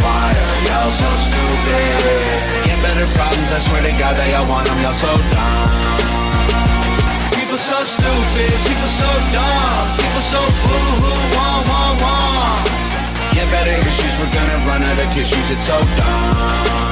[0.00, 2.64] Why are y'all so stupid?
[2.64, 6.16] Get better problems, I swear to God that y'all want them, y'all so dumb.
[7.36, 8.52] People so stupid.
[8.64, 9.84] People so dumb.
[10.00, 12.35] People so boo hoo wah wah wah.
[15.18, 16.85] Of it's so dumb.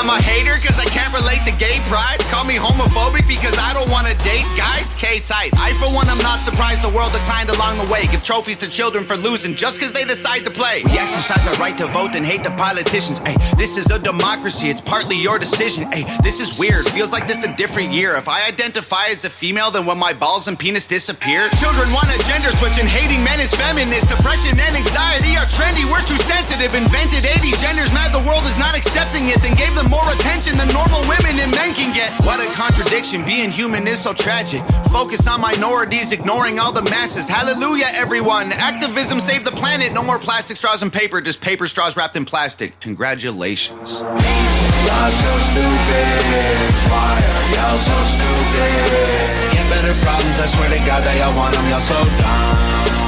[0.00, 2.24] I'm a hater cause I can't relate to gay pride.
[2.32, 4.96] Call me homophobic because I don't wanna date guys.
[4.96, 5.52] K tight.
[5.60, 8.08] I, for one, I'm not surprised the world declined along the way.
[8.08, 10.80] Give trophies to children for losing just cause they decide to play.
[10.88, 13.18] We exercise our right to vote and hate the politicians.
[13.18, 15.84] Hey, this is a democracy, it's partly your decision.
[15.92, 16.88] Hey, this is weird.
[16.88, 18.16] Feels like this a different year.
[18.16, 22.08] If I identify as a female, then when my balls and penis disappear, children want
[22.08, 24.08] a gender switch and hating men is feminist.
[24.08, 25.84] Depression and anxiety are trendy.
[25.92, 26.72] We're too sensitive.
[26.72, 29.36] Invented 80 genders, mad the world is not accepting it.
[29.44, 32.14] Then gave them more attention than normal women and men can get.
[32.24, 33.24] What a contradiction.
[33.26, 34.62] Being human is so tragic.
[34.94, 37.28] Focus on minorities, ignoring all the masses.
[37.28, 38.52] Hallelujah, everyone.
[38.52, 39.92] Activism saved the planet.
[39.92, 42.78] No more plastic straws and paper, just paper straws wrapped in plastic.
[42.80, 44.00] Congratulations.
[44.00, 46.54] y'all so stupid?
[46.86, 49.50] Why are y'all so stupid?
[49.52, 53.00] Get better problems, I swear to God that y'all want them, y'all so dumb.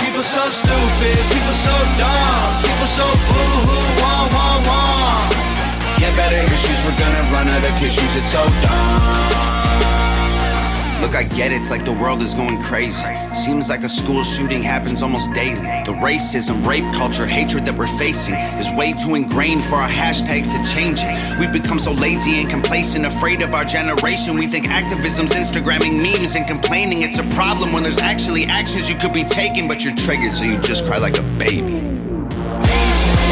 [0.00, 5.47] People so stupid, people so dumb, people so boo-hoo, wah, wah, wah.
[5.98, 9.38] Get better issues, we're gonna run out of tissues, it's so dumb.
[11.00, 13.04] Look, I get it, it's like the world is going crazy.
[13.34, 15.60] Seems like a school shooting happens almost daily.
[15.84, 20.46] The racism, rape culture, hatred that we're facing is way too ingrained for our hashtags
[20.46, 21.38] to change it.
[21.38, 24.36] We've become so lazy and complacent, afraid of our generation.
[24.38, 27.02] We think activism's Instagramming memes and complaining.
[27.02, 30.44] It's a problem when there's actually actions you could be taking, but you're triggered, so
[30.44, 31.97] you just cry like a baby.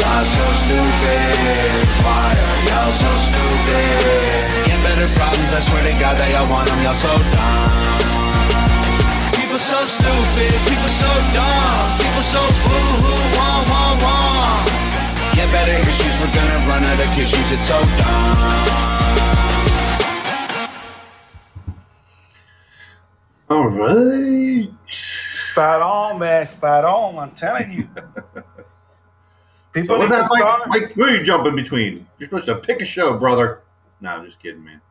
[0.07, 1.83] Y'all so stupid.
[1.99, 4.39] Why are y'all so stupid?
[4.65, 7.75] Get better problems, I swear to God that y'all want them, y'all so dumb.
[9.35, 14.63] People so stupid, people so dumb, people so boo-hoo, wah, wah, wah.
[15.35, 18.87] Get better issues, we're gonna run out of tissues, it's so dumb.
[23.49, 24.69] All right.
[24.89, 26.45] Spot on, man.
[26.45, 27.19] Spot on.
[27.19, 27.87] I'm telling you.
[29.81, 30.67] People So need what's to that, start.
[30.67, 32.07] Mike, Mike, who are you jumping between?
[32.19, 33.61] You're supposed to pick a show, brother.
[34.01, 34.81] No, I'm just kidding, man.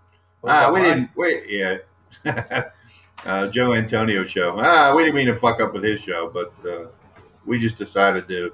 [0.44, 0.88] Ah, that, we Mike?
[0.88, 1.11] didn't.
[1.16, 2.64] Wait, yeah.
[3.27, 4.57] uh, Joe Antonio show.
[4.61, 6.87] Ah, we didn't mean to fuck up with his show, but uh,
[7.44, 8.53] we just decided to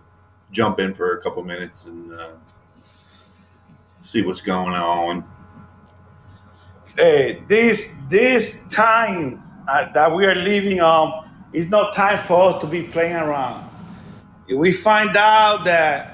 [0.50, 2.30] jump in for a couple minutes and uh,
[4.02, 5.24] see what's going on.
[6.96, 12.60] Hey, this this time uh, that we are living on it's not time for us
[12.62, 13.68] to be playing around.
[14.48, 16.11] If we find out that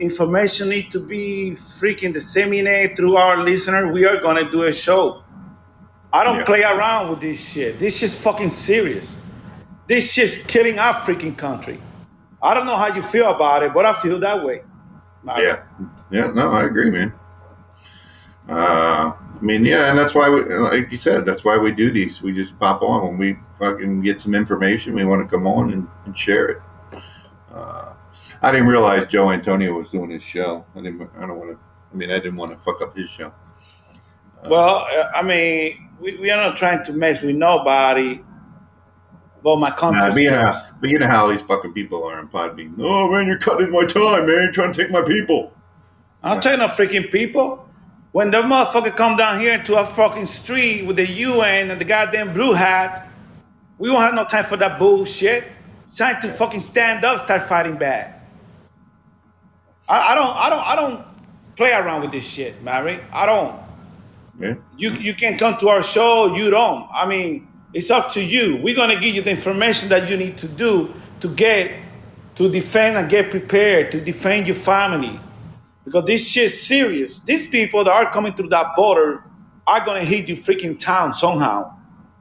[0.00, 5.22] information need to be freaking disseminated through our listener, we are gonna do a show.
[6.12, 6.44] I don't Yeah.
[6.44, 7.78] play around with this shit.
[7.78, 9.16] This shit's fucking serious.
[9.86, 11.80] This shit's killing our freaking country.
[12.42, 14.62] I don't know how you feel about it, but I feel that way.
[15.26, 15.58] Yeah,
[16.10, 17.12] yeah, no, I agree, man.
[18.48, 21.90] Uh, I mean, yeah, and that's why, we, like you said, that's why we do
[21.90, 22.22] these.
[22.22, 24.94] We just pop on when we fucking get some information.
[24.94, 26.62] We want to come on and, and share it.
[27.54, 27.90] Uh,
[28.42, 30.64] I didn't realize Joe Antonio was doing his show.
[30.74, 31.10] I didn't.
[31.18, 31.58] I don't want to.
[31.92, 33.32] I mean, I didn't want to fuck up his show.
[34.42, 38.20] Uh, Well, I mean, we, we are not trying to mess with nobody,
[39.42, 40.00] but my country.
[40.00, 42.74] Nah, but you know, but you know how these fucking people are in Podbean.
[42.78, 44.28] Oh man, you're cutting my time, man.
[44.42, 45.52] You're trying to take my people.
[46.22, 47.66] I'm telling you, freaking people.
[48.12, 51.84] When the motherfucker come down here into a fucking street with the UN and the
[51.84, 53.08] goddamn blue hat,
[53.78, 55.44] we won't have no time for that bullshit.
[55.84, 58.19] It's time to fucking stand up, start fighting back.
[59.90, 61.06] I, I don't, I don't, I don't
[61.56, 63.00] play around with this shit, Mary.
[63.12, 63.56] I don't.
[64.40, 66.88] Yeah, You you can come to our show, you don't.
[66.92, 68.58] I mean, it's up to you.
[68.62, 71.72] We're gonna give you the information that you need to do to get
[72.36, 75.20] to defend and get prepared to defend your family.
[75.86, 77.20] Because this shit's serious.
[77.20, 79.24] These people that are coming through that border
[79.68, 81.74] are gonna hit your freaking town somehow.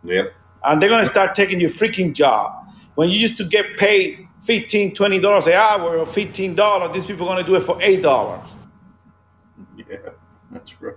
[0.03, 0.33] yep,
[0.65, 2.53] And they're gonna start taking your freaking job.
[2.95, 7.35] When you used to get paid 15 $20 an hour or $15, these people are
[7.35, 8.41] gonna do it for $8.
[9.77, 9.97] yeah,
[10.51, 10.95] that's right.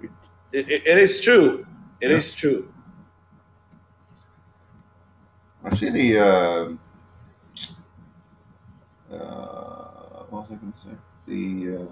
[0.53, 1.67] It, it- it is true.
[2.01, 2.41] It is Yeah.
[2.41, 2.73] true.
[5.65, 6.19] I see the.
[6.19, 6.69] Uh,
[9.15, 10.91] uh, what was I going to say?
[11.27, 11.87] The uh,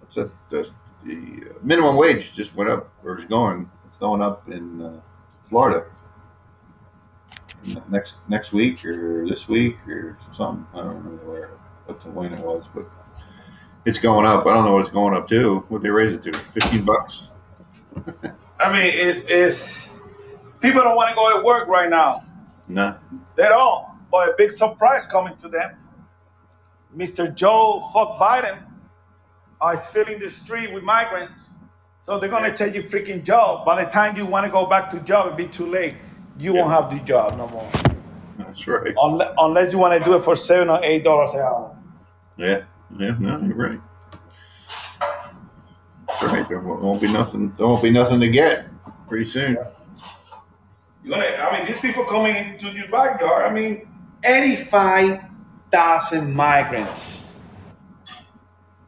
[0.00, 0.30] what's that?
[0.48, 0.70] The,
[1.04, 3.70] the uh, minimum wage just went up, or is going.
[3.86, 5.00] It's going up in uh,
[5.48, 5.84] Florida
[7.88, 10.66] next next week or this week or something.
[10.74, 11.50] I don't remember where
[11.86, 12.86] what the when it was, but
[13.84, 14.46] it's going up.
[14.46, 15.60] I don't know what it's going up to.
[15.68, 16.32] What they raise it to?
[16.32, 17.28] Fifteen bucks.
[18.58, 19.90] I mean, it's, it's
[20.60, 22.24] people don't want to go to work right now.
[22.68, 22.96] No.
[23.36, 23.86] They don't.
[24.10, 25.76] But a big surprise coming to them.
[26.96, 27.34] Mr.
[27.34, 28.62] Joe fuck Biden
[29.60, 31.50] uh, is filling the street with migrants.
[31.98, 33.64] So they're gonna take your freaking job.
[33.64, 35.94] By the time you want to go back to job, it'll be too late.
[36.42, 37.70] You won't have the job no more.
[38.38, 38.92] That's right.
[39.00, 41.76] Unless, unless you want to do it for seven or eight dollars an hour.
[42.36, 42.62] Yeah,
[42.98, 43.80] yeah, no, you're right.
[46.08, 46.48] That's right.
[46.48, 47.52] There won't won't be nothing.
[47.56, 48.66] There won't be nothing to get
[49.08, 49.56] pretty soon.
[51.04, 51.26] You're gonna.
[51.26, 53.44] I mean, these people coming into your backyard.
[53.44, 53.86] I mean,
[54.24, 55.20] eighty-five
[55.70, 57.22] thousand migrants.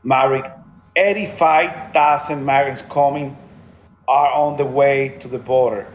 [0.02, 0.50] Marek,
[0.96, 3.36] eighty-five thousand migrants coming
[4.08, 5.86] are on the way to the border.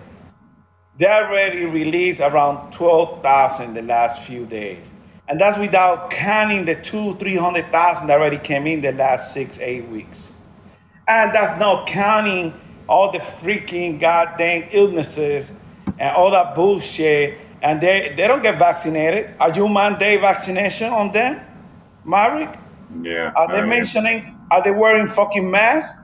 [0.99, 4.91] They already released around twelve thousand the last few days,
[5.29, 9.33] and that's without counting the two, three hundred thousand that already came in the last
[9.33, 10.33] six, eight weeks.
[11.07, 12.53] And that's not counting
[12.89, 15.53] all the freaking goddamn illnesses
[15.97, 17.37] and all that bullshit.
[17.61, 19.35] And they, they don't get vaccinated.
[19.39, 21.41] Are you mandate vaccination on them,
[22.05, 22.55] Marek?
[23.01, 23.31] Yeah.
[23.35, 25.99] Are they mentioning are they wearing fucking masks?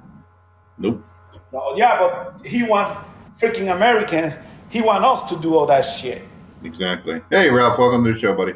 [0.78, 1.04] Nope.
[1.52, 2.98] No, yeah, but he wants
[3.40, 4.36] freaking Americans.
[4.76, 6.22] He want us to do all that shit.
[6.62, 7.22] Exactly.
[7.30, 8.56] Hey, Ralph, welcome to the show, buddy.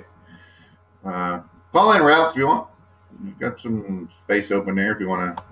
[1.06, 1.40] Uh,
[1.72, 2.68] call in, Ralph, if you want.
[3.24, 5.44] You've got some space open there if you want to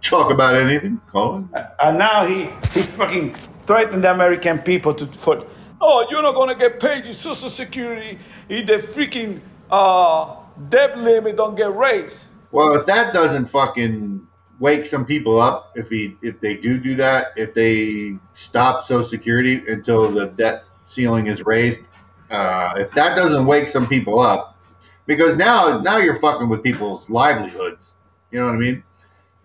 [0.00, 1.02] talk about anything.
[1.12, 1.50] Call in.
[1.82, 3.34] And now he he fucking
[3.66, 5.44] threatened the American people to for
[5.82, 8.18] oh you're not gonna get paid your social security
[8.48, 10.36] the freaking uh
[10.70, 12.24] debt limit don't get raised.
[12.52, 14.26] Well, if that doesn't fucking
[14.64, 19.04] wake some people up, if he if they do do that, if they stop Social
[19.04, 21.82] Security until the debt ceiling is raised,
[22.30, 24.56] uh, if that doesn't wake some people up,
[25.04, 27.92] because now now you're fucking with people's livelihoods.
[28.30, 28.82] You know what I mean?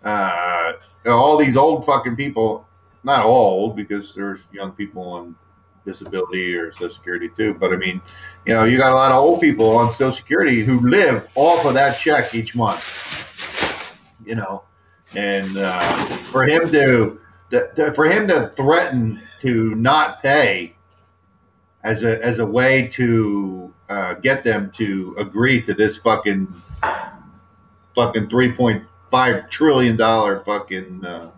[0.02, 0.72] Uh,
[1.06, 2.66] all these old fucking people,
[3.04, 5.36] not all old because there's young people on
[5.84, 7.52] disability or Social Security too.
[7.52, 8.00] But I mean,
[8.46, 11.66] you know, you got a lot of old people on Social Security who live off
[11.66, 12.80] of that check each month.
[14.24, 14.62] You know,
[15.16, 15.80] and uh,
[16.30, 17.20] for him to,
[17.50, 20.74] to, to for him to threaten to not pay
[21.82, 26.46] as a as a way to uh, get them to agree to this fucking
[27.94, 31.30] fucking three point five trillion dollar fucking uh,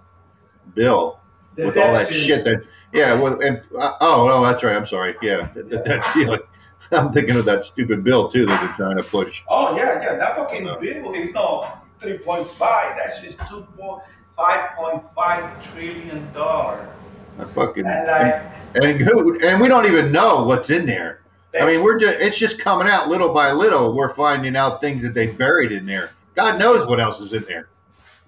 [0.75, 1.21] bill
[1.57, 2.25] The with all that ceiling.
[2.25, 5.85] shit that yeah well and uh, oh no that's right I'm sorry yeah that, that,
[5.85, 6.41] that ceiling.
[6.93, 9.43] I'm thinking of that stupid bill too that they're trying to push.
[9.49, 10.17] Oh yeah, yeah.
[10.17, 12.97] That fucking Uh, bill is not three point five.
[12.97, 14.03] That shit is two point
[14.37, 16.89] five point five trillion dollar.
[17.39, 18.43] I fucking And like
[18.75, 21.21] and who and we don't even know what's in there.
[21.61, 23.95] I mean, we're just it's just coming out little by little.
[23.95, 26.13] We're finding out things that they buried in there.
[26.35, 27.69] God knows what else is in there.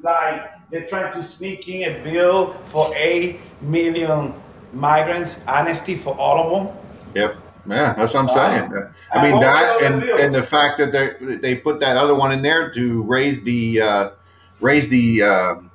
[0.03, 4.35] like they're trying to sneak in a bill for eight million
[4.73, 6.77] migrants, amnesty for all of them.
[7.15, 7.37] Yep.
[7.67, 8.35] Yeah, that's what I'm Wow.
[8.35, 8.89] saying.
[9.13, 12.43] I mean that and and the fact that they they put that other one in
[12.43, 14.11] there to raise the uh,
[14.61, 15.71] raise the um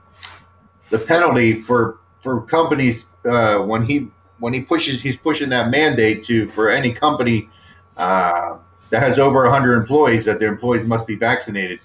[0.89, 4.07] the penalty for for companies uh, when he
[4.39, 7.49] when he pushes he's pushing that mandate to for any company
[7.97, 8.57] uh,
[8.89, 11.79] that has over 100 employees that their employees must be vaccinated.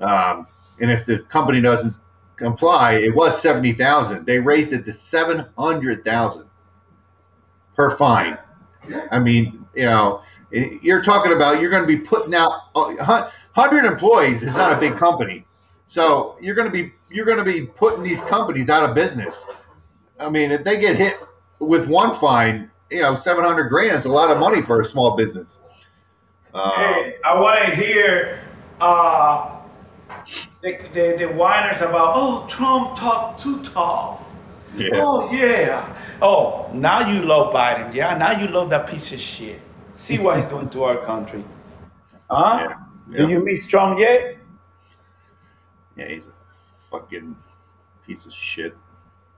[0.00, 0.46] Um,
[0.80, 1.94] and if the company doesn't
[2.36, 4.24] comply, it was 70,000.
[4.26, 6.44] They raised it to 700,000
[7.74, 8.38] per fine.
[9.10, 13.84] I mean, you know, you're talking about you're going to be putting out uh, 100
[13.84, 15.44] employees is not a big company.
[15.86, 19.44] So you're going to be you're going to be putting these companies out of business.
[20.18, 21.18] I mean, if they get hit
[21.58, 25.16] with one fine, you know, 700 grand is a lot of money for a small
[25.16, 25.58] business.
[26.54, 28.40] Uh, Hey, I want to hear
[28.80, 29.56] uh,
[30.62, 34.25] the, the, the whiners about, oh, Trump talked too tough.
[34.76, 34.88] Yeah.
[34.94, 35.96] Oh, yeah.
[36.20, 37.94] Oh, now you love Biden.
[37.94, 39.60] Yeah, now you love that piece of shit.
[39.94, 41.44] See what he's doing to our country.
[42.30, 42.74] Huh?
[43.10, 43.18] Yeah.
[43.18, 44.36] Do you miss Trump yet?
[45.96, 46.32] yeah, he's a
[46.90, 47.34] fucking
[48.06, 48.76] piece of shit.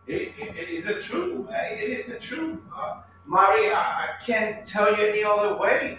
[0.07, 1.48] It, it, it is the truth.
[1.48, 1.79] man.
[1.79, 2.59] It is the truth.
[2.74, 5.98] Uh, Mari, I, I can't tell you any other way.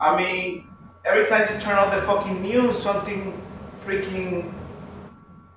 [0.00, 0.68] I mean,
[1.04, 3.40] every time you turn on the fucking news, something
[3.84, 4.52] freaking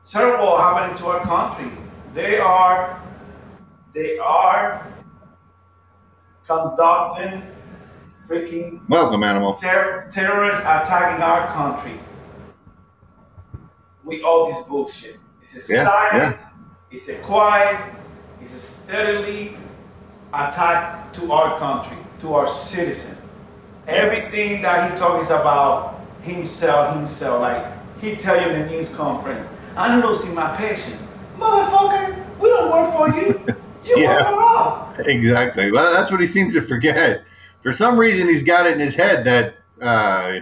[0.04, 1.72] terrible happening to our country.
[2.14, 3.02] They are,
[3.96, 4.86] they are
[6.46, 7.42] conducting
[8.28, 9.54] freaking Welcome, animal.
[9.54, 11.98] ter- terrorists attacking our country.
[14.04, 15.18] We all this bullshit.
[15.42, 16.44] It's a Yeah, silence.
[16.92, 17.80] It's a quiet.
[18.42, 19.58] It's a steadily
[20.34, 23.18] attack to our country, to our citizen.
[23.88, 27.66] Everything that he talks about himself, himself, like
[28.02, 31.02] he tell you in the news conference, I'm losing my patience.
[31.38, 33.56] Motherfucker, we don't work for you.
[33.86, 34.18] You Yeah.
[34.32, 35.08] work for us.
[35.08, 35.72] Exactly.
[35.72, 37.24] Well, that's what he seems to forget.
[37.62, 40.40] For some reason, he's got it in his head that uh,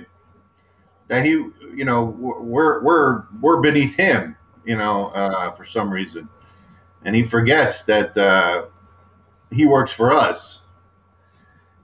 [1.07, 4.35] that he, you know, we're we're we're beneath him.
[4.65, 6.29] You know, uh, for some reason,
[7.03, 8.65] and he forgets that uh,
[9.51, 10.61] he works for us.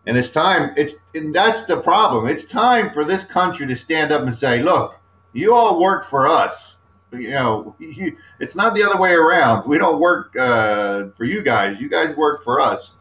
[0.05, 0.71] And it's time.
[0.77, 2.27] It's and that's the problem.
[2.27, 4.99] It's time for this country to stand up and say, "Look,
[5.33, 6.77] you all work for us."
[7.11, 9.67] You know, you, it's not the other way around.
[9.67, 11.79] We don't work uh, for you guys.
[11.79, 12.95] You guys work for us,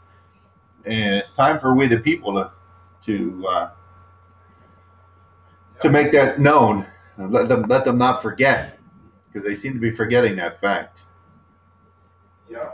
[0.85, 2.51] and it's time for we the people to
[3.05, 3.71] to uh,
[5.81, 6.87] to make that known.
[7.19, 8.79] Let them let them not forget
[9.27, 11.03] because they seem to be forgetting that fact.
[12.49, 12.71] Yeah.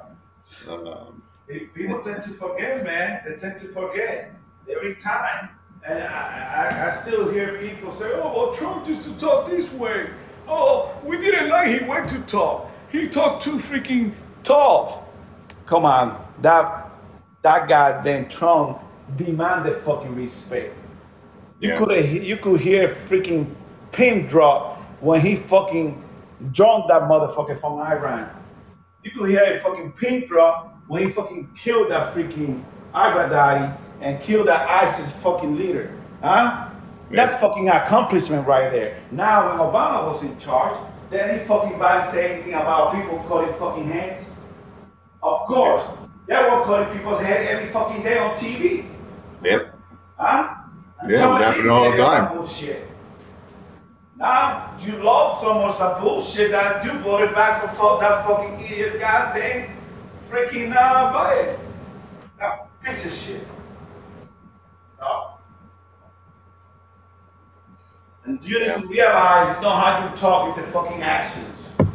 [0.68, 3.20] Um, People tend to forget, man.
[3.26, 4.34] They tend to forget
[4.70, 5.50] every time.
[5.86, 9.70] And I, I, I still hear people say, oh, well, Trump used to talk this
[9.72, 10.08] way.
[10.48, 12.70] Oh, we didn't like he went to talk.
[12.90, 15.00] He talked too freaking tough.
[15.66, 16.24] Come on.
[16.42, 16.90] That
[17.42, 18.80] that guy, then Trump,
[19.16, 20.74] demanded fucking respect.
[21.60, 21.76] You Yeah.
[21.76, 23.46] could you could hear freaking
[23.92, 26.02] pin drop when he fucking
[26.52, 28.28] drone that motherfucker from Iran.
[29.02, 32.62] You could hear a fucking pin drop when he fucking killed that freaking
[32.94, 35.90] Baghdadi and killed that ISIS fucking leader.
[36.22, 36.68] Huh?
[37.10, 39.00] That's fucking accomplishment right there.
[39.10, 40.76] Now when Obama was in charge,
[41.10, 44.28] did any fucking body say anything about people cutting fucking hands?
[45.22, 45.84] Of course.
[46.26, 48.86] They were cutting people's head every fucking day on TV.
[49.42, 49.78] Yep.
[50.18, 50.54] Huh?
[51.00, 52.34] And Yeah, it happened me all the time.
[52.34, 52.88] Bullshit.
[54.16, 58.60] Now you love so much that bullshit that you voted back for fu- that fucking
[58.60, 59.70] idiot goddamn
[60.28, 61.58] freaking uh, Biden.
[62.38, 63.46] That piece of shit.
[65.00, 65.30] No.
[68.24, 71.46] And you need to realize it's not how you talk, it's the fucking actions.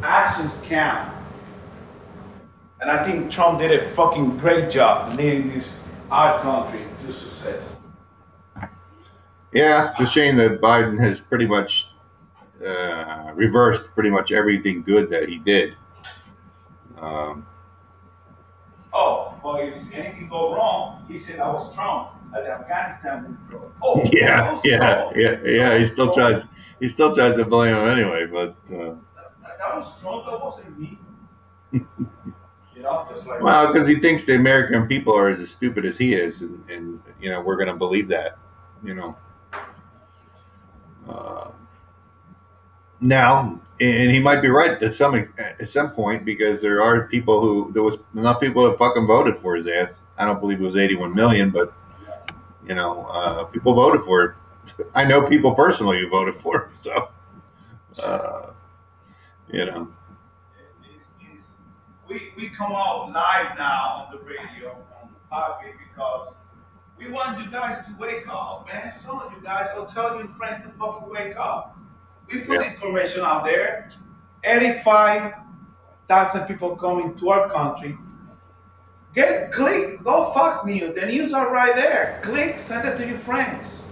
[0.02, 1.12] Actions count.
[2.80, 5.72] And I think Trump did a fucking great job leading this
[6.10, 7.76] our country to success.
[9.52, 11.88] Yeah, it's a shame that Biden has pretty much
[12.64, 15.76] uh, reversed pretty much everything good that he did.
[16.98, 17.46] Um,
[18.92, 23.72] Oh, well, if anything go wrong, he said I was Trump the Afghanistan withdrawal.
[23.82, 25.78] Oh, yeah, that yeah, yeah, yeah.
[25.78, 26.34] He still Trump.
[26.34, 26.44] tries.
[26.80, 30.26] He still tries to blame him anyway, but uh, That, that was Trump.
[30.26, 30.98] That wasn't me.
[31.72, 31.86] you
[32.76, 36.14] know, just like well, because he thinks the American people are as stupid as he
[36.14, 38.38] is, and, and you know we're going to believe that.
[38.84, 39.16] You know.
[41.08, 41.50] Uh,
[43.00, 47.40] now, and he might be right at some at some point because there are people
[47.40, 50.04] who there was enough people that fucking voted for his ass.
[50.18, 51.72] I don't believe it was 81 million, but
[52.70, 54.34] you know, uh, people voted for it.
[54.94, 57.08] I know people personally who voted for it, so
[58.04, 58.50] uh,
[59.48, 59.88] you know.
[60.84, 61.50] It's- it's-
[62.08, 64.70] we, we come out live now on the radio,
[65.02, 66.32] on the pocket, because
[66.96, 68.92] we want you guys to wake up, man.
[68.92, 71.76] Some of you guys will tell your friends to fucking wake up.
[72.32, 72.70] We put Yeah.
[72.70, 73.88] information out there.
[74.44, 77.98] 85,000 people coming to our country.
[79.14, 80.94] Get click, go Fox News.
[80.94, 82.20] The news are right there.
[82.22, 83.82] Click, send it to your friends.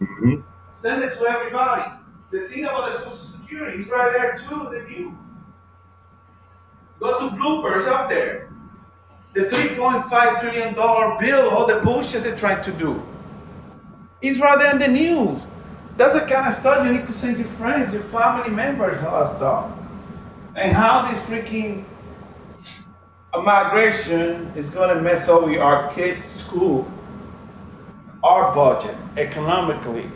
[0.00, 0.42] Mhm.
[0.70, 1.90] Send it to everybody.
[2.30, 5.16] The thing about the Social Security is right there too, the new.
[6.98, 8.48] Go to bloopers up there.
[9.34, 13.02] The $3.5 trillion bill, all the bullshit they're trying to do.
[14.22, 15.42] It's right there in the news.
[15.96, 19.24] That's the kind of stuff you need to send your friends, your family members, all
[19.24, 19.70] that stuff.
[20.54, 21.84] And how this freaking
[23.42, 26.86] migration is gonna mess up with our kids' school,
[28.22, 30.10] our budget, economically.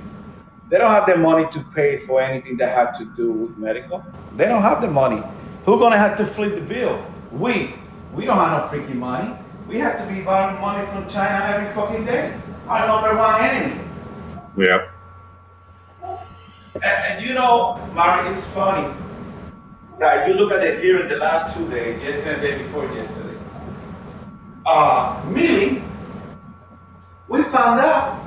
[0.69, 4.05] They don't have the money to pay for anything that had to do with medical.
[4.37, 5.23] They don't have the money.
[5.65, 7.05] Who's gonna have to flip the bill?
[7.33, 7.75] We.
[8.15, 9.37] We don't have no freaking money.
[9.69, 12.37] We have to be borrowing money from China every fucking day.
[12.69, 13.81] Our number one enemy.
[14.57, 14.89] Yeah.
[16.75, 18.93] And, and you know, Mari, it's funny
[20.01, 22.59] that you look at it here in the last two days, yesterday and the day
[22.59, 23.39] before yesterday.
[24.65, 25.83] Uh, Milley,
[27.29, 28.21] we found out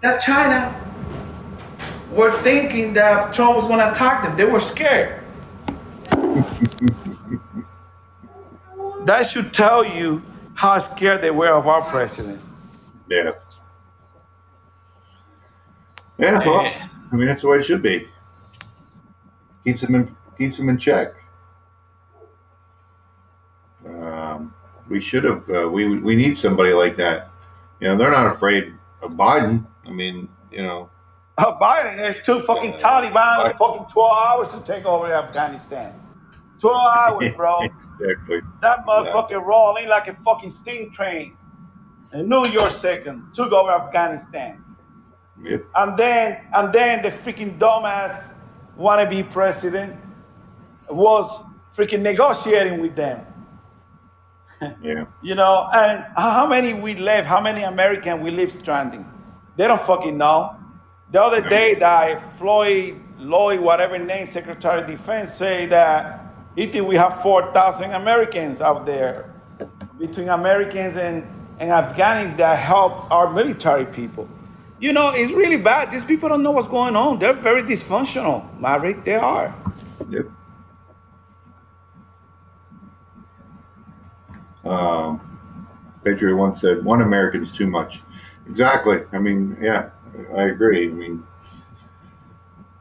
[0.00, 0.74] that China
[2.10, 4.36] were thinking that Trump was going to attack them.
[4.36, 5.22] They were scared.
[9.04, 10.22] that should tell you
[10.54, 12.40] how scared they were of our president.
[13.08, 13.30] Yeah.
[16.18, 16.38] Yeah.
[16.44, 16.72] Well,
[17.12, 18.08] I mean that's the way it should be.
[19.64, 21.08] Keeps them in keeps them in check.
[23.86, 24.54] Um,
[24.88, 25.48] we should have.
[25.48, 27.30] Uh, we we need somebody like that.
[27.80, 28.72] You know, they're not afraid
[29.02, 29.66] of Biden.
[29.86, 30.90] I mean, you know,
[31.38, 33.56] Uh, Biden, it took fucking Taliban Biden.
[33.58, 35.92] fucking 12 hours to take over Afghanistan.
[36.60, 37.60] 12 hours, bro.
[37.64, 38.40] exactly.
[38.62, 41.36] That motherfucking motherfucker rolling like a fucking steam train.
[42.12, 44.64] And New York second took over Afghanistan.
[45.42, 45.64] Yep.
[45.74, 48.32] And then and then the freaking dumbass
[48.78, 49.94] wannabe president
[50.90, 53.24] was freaking negotiating with them.
[54.80, 55.04] Yeah.
[55.22, 59.04] You know, and how many we left, how many American we leave stranding?
[59.56, 60.56] They don't fucking know.
[61.12, 66.86] The other day that Floyd Lloyd, whatever name, Secretary of Defense, say that he think
[66.86, 69.32] we have 4,000 Americans out there
[69.98, 71.26] between Americans and,
[71.58, 74.28] and Afghans that help our military people.
[74.78, 75.90] You know, it's really bad.
[75.90, 77.18] These people don't know what's going on.
[77.18, 79.04] They're very dysfunctional, Maverick.
[79.04, 79.54] They are.
[80.10, 80.26] Yep.
[84.66, 85.68] Um,
[86.04, 88.02] Patriot once said, "One American is too much."
[88.48, 89.00] Exactly.
[89.12, 89.90] I mean, yeah,
[90.36, 90.88] I agree.
[90.88, 91.22] I mean,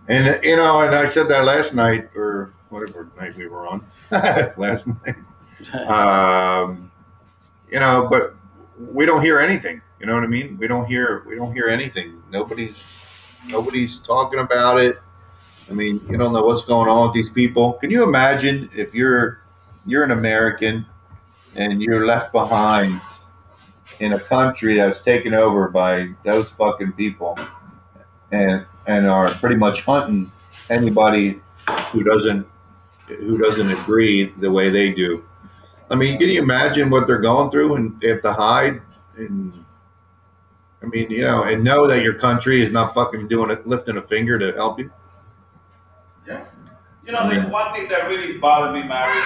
[0.08, 3.86] and you know, and I said that last night or whatever night we were on
[4.12, 5.16] last night.
[5.74, 6.92] Um,
[7.72, 8.36] you know, but
[8.78, 9.82] we don't hear anything.
[10.00, 10.58] You know what I mean?
[10.60, 12.22] We don't hear we don't hear anything.
[12.30, 12.78] Nobody's
[13.48, 14.98] nobody's talking about it.
[15.72, 17.74] I mean, you don't know what's going on with these people.
[17.74, 19.42] Can you imagine if you're
[19.86, 20.86] you're an American
[21.56, 23.00] and you're left behind
[24.00, 27.38] in a country that was taken over by those fucking people
[28.32, 30.32] and and are pretty much hunting
[30.70, 31.40] anybody
[31.92, 32.46] who doesn't
[33.20, 35.24] who doesn't agree the way they do.
[35.90, 38.82] I mean, can you imagine what they're going through and they have to hide
[39.18, 39.56] and
[40.82, 43.98] I mean, you know, and know that your country is not fucking doing it, lifting
[43.98, 44.92] a finger to help you.
[46.28, 46.46] Yeah.
[47.04, 49.20] You know, the one thing that really bothered me, Mary,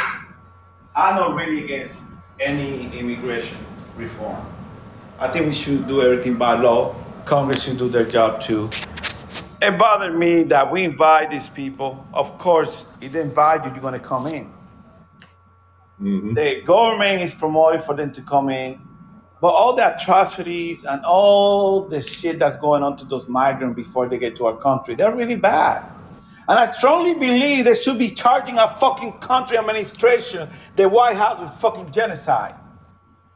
[0.95, 2.09] I'm not really against
[2.40, 3.58] any immigration
[3.98, 4.46] reform.
[5.20, 6.96] I think we should do everything by law.
[7.26, 8.70] Congress should do their job too.
[9.62, 12.08] It bothered me that we invite these people.
[12.14, 14.52] Of course, if they invite you, you're going to come in.
[15.98, 18.82] hmm The government is promoting for them to come in.
[19.42, 24.08] But all the atrocities and all the shit that's going on to those migrants before
[24.08, 25.86] they get to our country, they're really bad.
[26.50, 31.39] And I strongly believe they should be charging our fucking country administration, the White House,
[31.39, 32.56] with fucking genocide.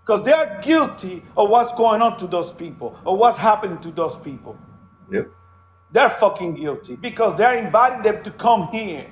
[0.02, 3.92] Because they are guilty of what's going on to those people, or what's happening to
[3.92, 4.58] those people.
[5.12, 5.30] Yep.
[5.92, 9.06] They're fucking guilty because they're inviting them to come here.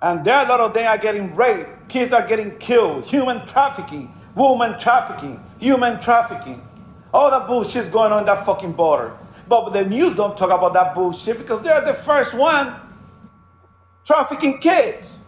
[0.00, 4.14] And there, a lot of them are getting raped, kids are getting killed, human trafficking,
[4.36, 6.64] woman trafficking, human trafficking.
[7.12, 9.18] All that bullshit's going on in that fucking border.
[9.48, 12.74] But the news don't talk about that bullshit because they're the first one
[14.04, 15.18] trafficking kids.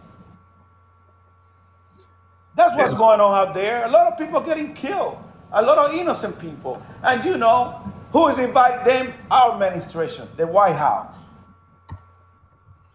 [2.55, 3.85] That's what's going on out there.
[3.85, 5.17] A lot of people getting killed.
[5.51, 6.81] A lot of innocent people.
[7.03, 9.13] And you know, who is inviting them?
[9.29, 11.15] Our administration, the White House.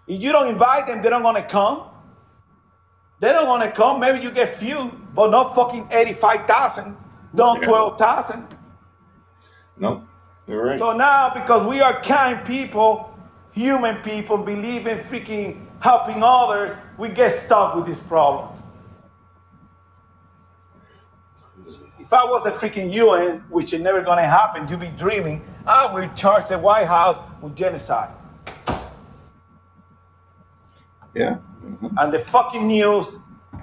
[0.07, 1.85] If you don't invite them, they're not gonna come.
[3.21, 4.01] They don't wanna come.
[4.01, 6.97] Maybe you get few, but not fucking 85,000,
[7.35, 7.67] not Yeah.
[7.69, 8.49] 12,000.
[9.77, 10.05] No,
[10.51, 10.79] you're right.
[10.79, 13.17] So now, because we are kind people,
[13.53, 18.51] human people, believe in freaking helping others, we get stuck with this problem.
[21.99, 25.93] If I was the freaking UN, which is never gonna happen, you'd be dreaming, I
[25.93, 28.11] will charge the White House with genocide.
[31.15, 31.39] yeah.
[31.65, 31.93] Mhm.
[31.99, 33.07] And the fucking news,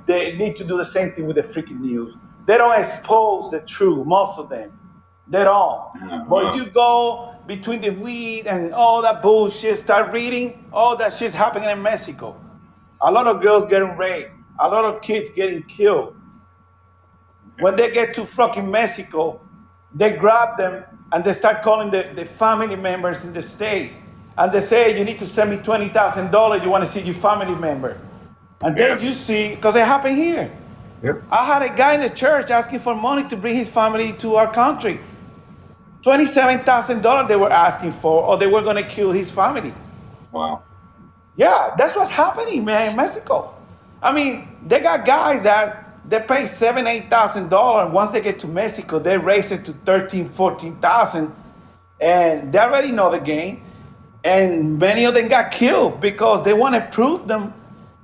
[0.05, 2.15] they need to do the same thing with the freaking news.
[2.45, 4.71] They don't expose the truth, most of them.
[5.29, 5.81] They don't.
[5.95, 6.29] Mm-hmm.
[6.29, 11.33] But you go between the weed and all that bullshit, start reading, all that shit's
[11.33, 12.39] happening in Mexico.
[13.01, 16.15] A lot of girls getting raped, a lot of kids getting killed.
[17.59, 19.41] When they get to fucking Mexico,
[19.93, 23.93] they grab them and they start calling the, the family members in the state.
[24.37, 26.63] And they say, you need to send me $20,000.
[26.63, 27.99] You want to see your family member.
[28.61, 30.55] And then you see, because it happened here.
[31.03, 31.23] Yep.
[31.31, 34.35] I had a guy in the church asking for money to bring his family to
[34.35, 34.99] our country.
[36.07, 39.73] $27,000 they were asking for, or they were going to kill his family.
[40.31, 40.63] Wow.
[41.35, 43.53] Yeah, that's what's happening, man, in Mexico.
[44.01, 47.91] I mean, they got guys that they pay seven, eight thousand dollars.
[47.93, 51.35] Once they get to Mexico, they raise it to thirteen, fourteen thousand,
[51.99, 53.63] and they already know the game.
[54.23, 57.53] And many of them got killed because they want to prove them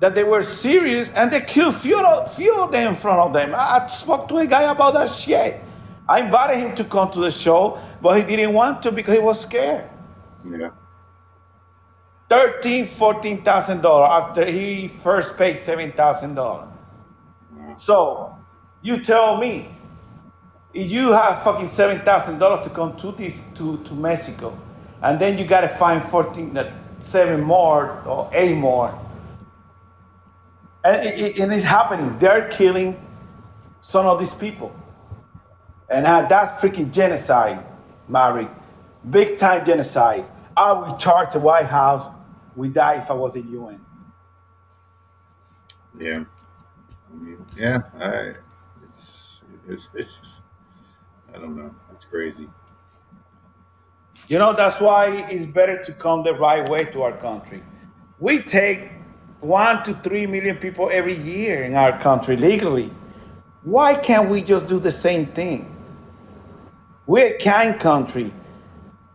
[0.00, 1.96] that they were serious, and they killed few
[2.30, 3.54] few of them in front of them.
[3.54, 5.60] I, I spoke to a guy about that shit.
[6.08, 9.20] I invited him to come to the show, but he didn't want to because he
[9.20, 9.88] was scared.
[10.48, 10.70] Yeah.
[12.28, 16.68] Thirteen, fourteen thousand dollars after he first paid seven thousand dollars.
[17.76, 18.34] So
[18.82, 19.68] you tell me,
[20.74, 24.56] if you have fucking seven thousand dollars to come to this to, to Mexico,
[25.02, 28.98] and then you gotta find fourteen that seven more or eight more.
[30.84, 32.18] And it- and it's happening.
[32.18, 32.96] They're killing
[33.80, 34.74] some of these people.
[35.88, 37.64] And uh, that's freaking genocide,
[38.08, 38.48] Mary.
[39.10, 40.26] Big time genocide.
[40.56, 42.10] I would charge the White House
[42.56, 43.80] with that if I was in UN.
[45.98, 46.24] Yeah.
[47.12, 47.78] I mean, yeah.
[47.98, 48.32] I.
[48.88, 49.40] It's.
[49.68, 49.88] It's.
[49.94, 50.18] It's.
[50.18, 50.40] Just,
[51.34, 51.74] I don't know.
[51.92, 52.48] It's crazy.
[54.28, 57.62] You know, that's why it's better to come the right way to our country.
[58.18, 58.90] We take
[59.40, 62.90] one to three million people every year in our country legally.
[63.62, 65.73] Why can't we just do the same thing?
[67.06, 68.32] We're a kind country.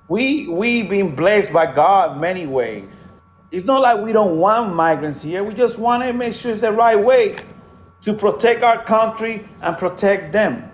[0.07, 3.09] We we've been blessed by God many ways.
[3.51, 5.43] It's not like we don't want migrants here.
[5.43, 7.35] We just want to make sure it's the right way
[8.01, 10.71] to protect our country and protect them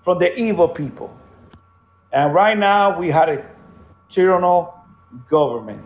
[0.00, 1.16] from the evil people.
[2.12, 3.46] And right now, we had a
[4.08, 4.74] tyrannical
[5.28, 5.84] government,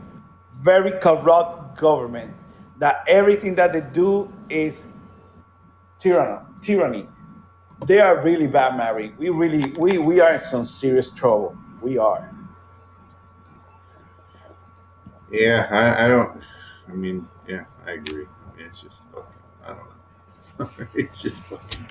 [0.61, 2.35] very corrupt government,
[2.79, 4.87] that everything that they do is
[5.99, 6.41] tyranny.
[6.61, 7.09] tyranny.
[7.87, 9.13] They are really bad, Mary.
[9.19, 11.57] We really, we, we are in some serious trouble.
[11.81, 12.31] We are.
[15.31, 16.41] Yeah, I, I don't.
[16.89, 18.27] I mean, yeah, I agree.
[18.59, 19.25] It's just fucking.
[19.65, 20.87] I don't know.
[20.95, 21.87] it's just fucking.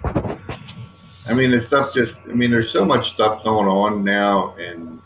[1.26, 2.16] I mean, the stuff just.
[2.30, 5.02] I mean, there's so much stuff going on now, and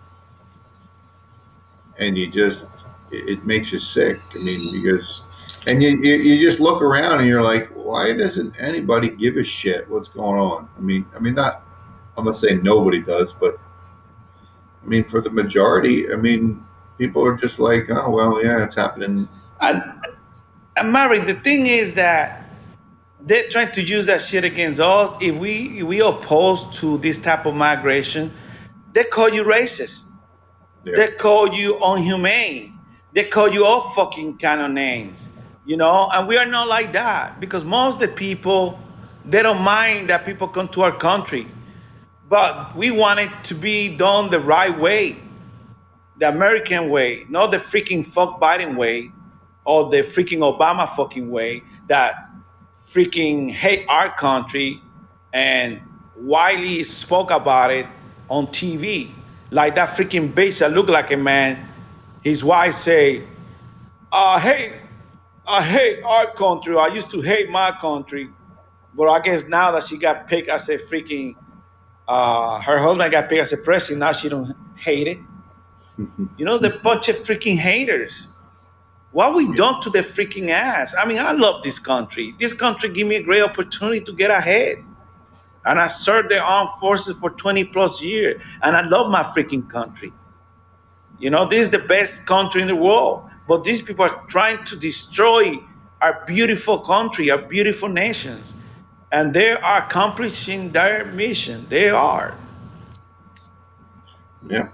[1.98, 2.66] and you just
[3.12, 4.20] it, it makes you sick.
[4.36, 5.24] I mean, because
[5.68, 9.44] and you, you you just look around and you're like, why doesn't anybody give a
[9.44, 10.70] shit what's going on?
[10.78, 11.64] I mean, I mean, not.
[12.18, 13.60] I'm not saying nobody does, but
[14.84, 16.64] I mean, for the majority, I mean,
[16.98, 19.28] people are just like, oh well, yeah, it's happening.
[19.60, 19.84] And,
[20.78, 22.46] and Mary, the thing is that
[23.20, 25.12] they're trying to use that shit against us.
[25.22, 28.32] If we if we oppose to this type of migration,
[28.94, 30.04] they call you racist.
[30.84, 30.94] Yeah.
[30.98, 32.78] They call you unhumane.
[33.14, 35.30] They call you all fucking kind of names.
[35.66, 38.80] You know, and we are not like that because most of the people
[39.28, 41.48] they don't mind that people come to our country.
[42.30, 45.18] But we want it to be done the right way,
[46.18, 49.12] the American way, not the freaking fuck Biden way
[49.64, 52.30] or the freaking Obama fucking way that
[52.80, 54.82] freaking hate our country
[55.34, 55.82] and
[56.18, 57.88] Wiley spoke about it
[58.30, 59.12] on TV.
[59.52, 61.68] Like that freaking bitch that looked like a man,
[62.24, 63.22] his wife say,
[64.12, 64.74] uh, I hate,
[65.48, 66.78] I hate our country.
[66.78, 68.30] I used to hate my country.
[68.94, 71.36] But I guess now that she got picked as a freaking
[72.08, 74.00] uh, her husband got picked as a president.
[74.00, 75.20] Now she don't hate it.
[76.38, 78.28] You know, the bunch of freaking haters.
[79.12, 80.94] What we done to the freaking ass?
[80.94, 82.36] I mean, I love this country.
[82.38, 84.84] This country give me a great opportunity to get ahead.
[85.64, 88.42] And I served the armed forces for 20 plus years.
[88.62, 90.12] And I love my freaking country.
[91.18, 93.30] You know, this is the best country in the world.
[93.48, 95.60] But these people are trying to destroy
[96.02, 98.54] our beautiful country, our beautiful nations.
[99.12, 101.68] And they are accomplishing their mission.
[101.70, 102.36] They are.
[104.48, 104.70] Yeah,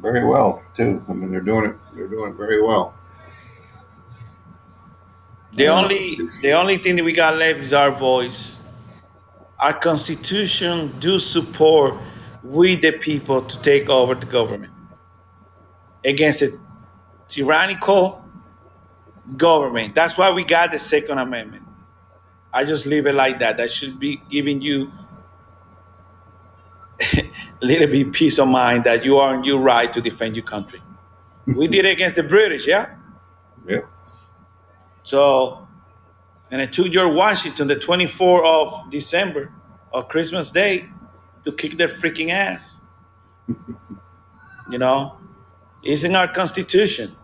[0.00, 1.04] very well too.
[1.08, 1.76] I mean, they're doing it.
[1.94, 2.94] They're doing it very well.
[5.54, 5.78] The Yeah.
[5.80, 8.56] only the only thing that we got left is our voice.
[9.58, 11.94] Our constitution do support
[12.42, 14.72] we the people to take over the government
[16.04, 16.52] against a
[17.30, 18.24] tyrannical
[19.36, 19.94] government.
[19.94, 21.64] That's why we got the Second Amendment.
[22.52, 23.56] I just leave it like that.
[23.58, 24.92] That should be giving you
[27.14, 27.30] a
[27.62, 30.80] little bit peace of mind that you are on your right to defend your country.
[31.46, 32.96] We did it against the British, yeah?
[33.66, 33.80] Yeah,
[35.02, 35.68] So,
[36.50, 39.52] and it took George Washington the 24th of December
[39.92, 40.88] of Christmas Day
[41.44, 42.78] to kick their freaking ass.
[44.70, 45.18] You know,
[45.82, 47.16] it's in our Constitution.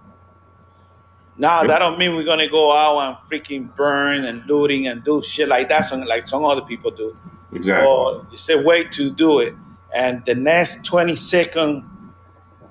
[1.38, 5.22] Now that don't mean we're gonna go out and freaking burn and looting and do
[5.22, 7.16] shit like that, some, like some other people do.
[7.52, 7.86] exactly.
[7.86, 9.54] Or it's a way to do it.
[9.94, 11.84] And the next 22nd,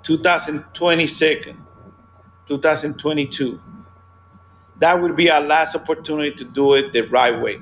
[0.03, 1.55] 2022,
[2.47, 3.61] 2022,
[4.77, 7.61] that would be our last opportunity to do it the right way.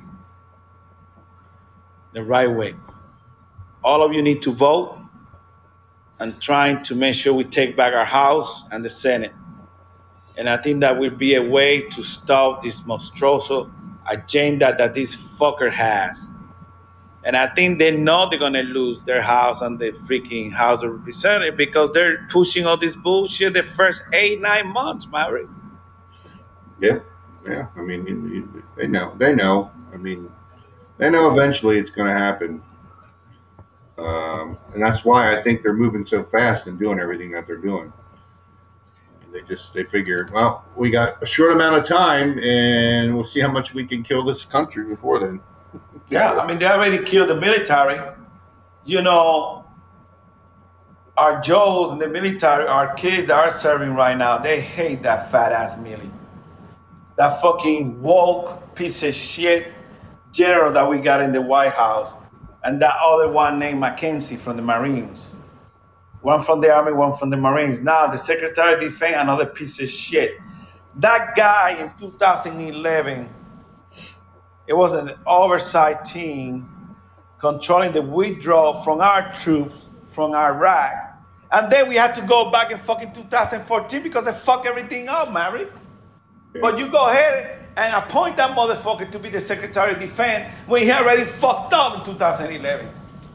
[2.13, 2.75] The right way.
[3.83, 4.97] All of you need to vote
[6.19, 9.33] and trying to make sure we take back our House and the Senate.
[10.37, 13.71] And I think that will be a way to stop this monstruoso
[14.07, 16.29] agenda that this fucker has.
[17.23, 20.91] And I think they know they're gonna lose their house and the freaking House of
[20.91, 25.47] Representatives because they're pushing all this bullshit the first eight, nine months, Maverick.
[26.81, 26.99] yeah,
[27.47, 27.67] yeah.
[27.77, 29.13] I mean, they know.
[29.17, 29.71] They know.
[29.93, 30.29] I mean,
[30.97, 32.61] they know eventually it's to happen.
[33.97, 37.57] Um, and that's why I think they're moving so fast and doing everything that they're
[37.57, 37.93] doing.
[39.33, 43.39] They just they figure, well, we got a short amount of time, and we'll see
[43.39, 45.41] how much we can kill this country before then.
[46.09, 47.99] Yeah, I mean they already killed the military.
[48.85, 49.65] You know,
[51.17, 55.31] our Joes in the military, our kids that are serving right now, they hate that
[55.31, 56.11] fat ass Milley.
[57.15, 59.71] That fucking woke piece of shit
[60.31, 62.13] general that we got in the White House.
[62.63, 65.19] And that other one named McKenzie from the Marines.
[66.23, 67.81] One from the Army, one from the Marines.
[67.81, 70.39] Now the Secretary of Defense, another piece of shit.
[70.95, 73.29] That guy in 2011
[74.65, 76.69] it was an oversight team
[77.37, 80.93] controlling the withdrawal from our troops from Iraq.
[81.51, 85.31] And then we had to go back in fucking 2014 because they fuck everything up,
[85.33, 85.67] Mary.
[86.61, 90.83] But you go ahead and appoint that motherfucker to be the Secretary of Defense when
[90.83, 92.89] he already fucked up in 2011.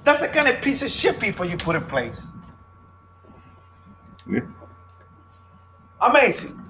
[0.04, 2.27] That's the kind of piece of shit people you put in place.
[4.28, 4.40] Yeah.
[6.00, 6.60] Amazing.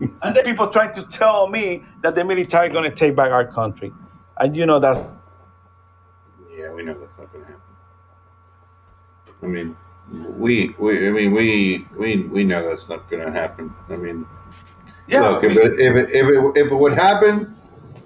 [0.00, 3.46] and then people trying to tell me that the military going to take back our
[3.46, 3.92] country.
[4.38, 5.10] And you know that's
[6.56, 7.62] Yeah, we know that's not going to happen.
[9.42, 9.76] I mean,
[10.38, 13.72] we, we, I mean, we, we, we know that's not going to happen.
[13.88, 14.26] I mean,
[15.06, 17.56] Yeah, look, if it, if it, if it, if it would happen,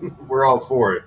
[0.28, 1.04] we're all for it.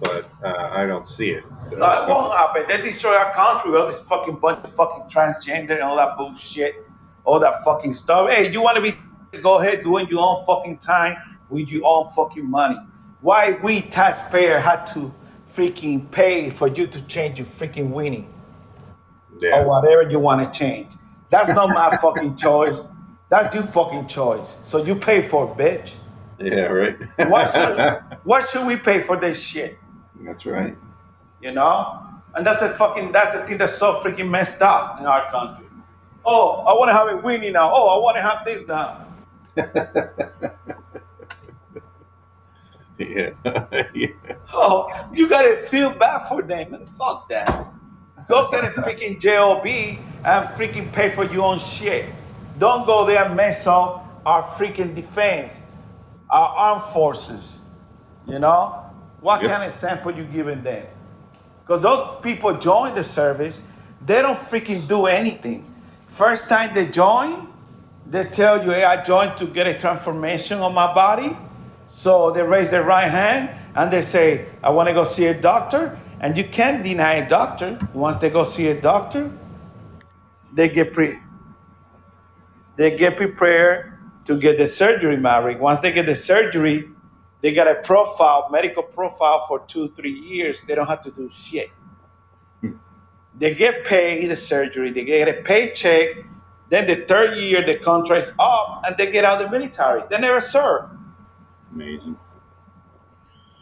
[0.00, 1.44] But uh, I don't see it.
[1.72, 2.64] No, it won't happen.
[2.68, 6.16] They destroy our country with all this fucking bunch of fucking transgender and all that
[6.16, 6.85] bullshit,
[7.26, 8.30] all that fucking stuff.
[8.30, 8.96] Hey, you want to be?
[9.42, 11.16] Go ahead, doing your own fucking time
[11.50, 12.78] with your own fucking money.
[13.20, 15.12] Why we taxpayer had to
[15.52, 18.32] freaking pay for you to change your freaking winning
[19.40, 19.58] Yeah.
[19.60, 20.88] or whatever you want to change?
[21.30, 22.80] That's not my fucking choice.
[23.28, 24.54] That's your fucking choice.
[24.62, 25.92] So you pay for it, bitch.
[26.38, 26.96] Yeah, right.
[27.28, 29.78] Why should, why should we pay for this shit?
[30.20, 30.76] That's right.
[31.42, 32.02] you know?
[32.34, 35.65] And that's the fucking that's the thing that's so freaking messed up in our country.
[36.26, 37.70] Oh, I want to have a winnie now.
[37.72, 39.06] Oh, I want to have this now.
[42.98, 43.30] Yeah.
[43.94, 44.08] yeah.
[44.52, 47.66] Oh, you gotta feel bad for them and fuck that.
[48.28, 52.06] Go get a freaking job and freaking pay for your own shit.
[52.58, 55.60] Don't go there and mess up our freaking defense,
[56.30, 57.60] our armed forces.
[58.26, 58.82] You know
[59.20, 59.50] what Yep.
[59.50, 60.86] kind of sample you giving them?
[61.60, 63.60] Because those people join the service,
[64.04, 65.70] they don't freaking do anything.
[66.06, 67.48] First time they join,
[68.06, 71.36] they tell you, hey, I joined to get a transformation on my body.
[71.88, 75.40] So they raise their right hand and they say, I want to go see a
[75.40, 75.98] doctor.
[76.20, 77.78] And you can't deny a doctor.
[77.92, 79.30] Once they go see a doctor,
[80.54, 81.18] they get pre
[82.76, 85.60] they get prepared to get the surgery, Maverick.
[85.60, 86.88] Once they get the surgery,
[87.40, 90.62] they got a profile, medical profile for two, three years.
[90.66, 91.70] They don't have to do shit.
[93.38, 96.24] They get paid the surgery, they get a paycheck.
[96.68, 100.02] Then the third year, the contract's up and they get out of the military.
[100.10, 100.90] They never serve.
[101.72, 102.16] Amazing.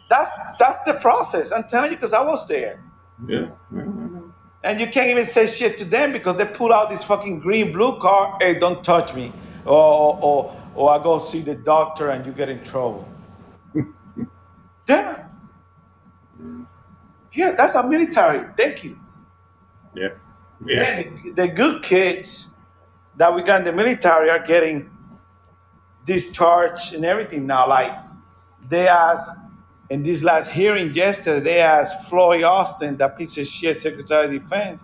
[0.09, 1.51] That's that's the process.
[1.51, 2.83] I'm telling you because I was there.
[3.27, 3.49] Yeah.
[4.63, 7.71] And you can't even say shit to them because they pull out this fucking green
[7.71, 8.41] blue card.
[8.41, 9.31] Hey, don't touch me.
[9.65, 13.07] Or, or, or, or I go see the doctor and you get in trouble.
[14.89, 15.27] yeah.
[17.33, 18.47] Yeah, that's our military.
[18.57, 18.99] Thank you.
[19.95, 20.09] Yeah.
[20.65, 21.01] Yeah.
[21.01, 22.49] Yeah, the, the good kids
[23.17, 24.89] that we got in the military are getting
[26.05, 27.67] discharged and everything now.
[27.67, 27.91] Like
[28.69, 29.37] they asked
[29.89, 34.41] in this last hearing yesterday, they asked Floyd Austin, that piece of shit Secretary of
[34.41, 34.83] Defense,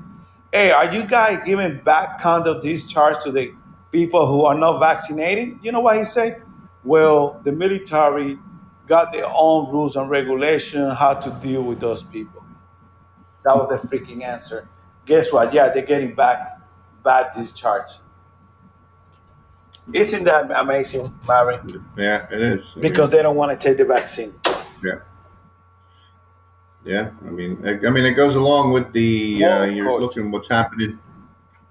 [0.52, 3.54] hey, are you guys giving back condo discharge to the
[3.92, 5.58] people who are not vaccinated?
[5.64, 6.44] You know what he said?
[6.84, 8.38] Well, the military
[8.88, 12.44] got their own rules and regulation how to deal with those people.
[13.44, 14.68] That was the freaking answer.
[15.12, 15.54] Guess what?
[15.54, 16.62] Yeah, they're getting back
[17.04, 17.90] bad discharge.
[19.94, 21.58] Isn't that amazing, Mary?
[21.98, 22.76] Yeah, it is.
[22.78, 24.34] I Because mean, they don't want to take the vaccine.
[24.82, 25.00] yeah.
[26.86, 30.48] Yeah, I mean, I, I mean, it goes along with the uh, you're looking what's
[30.48, 30.98] happening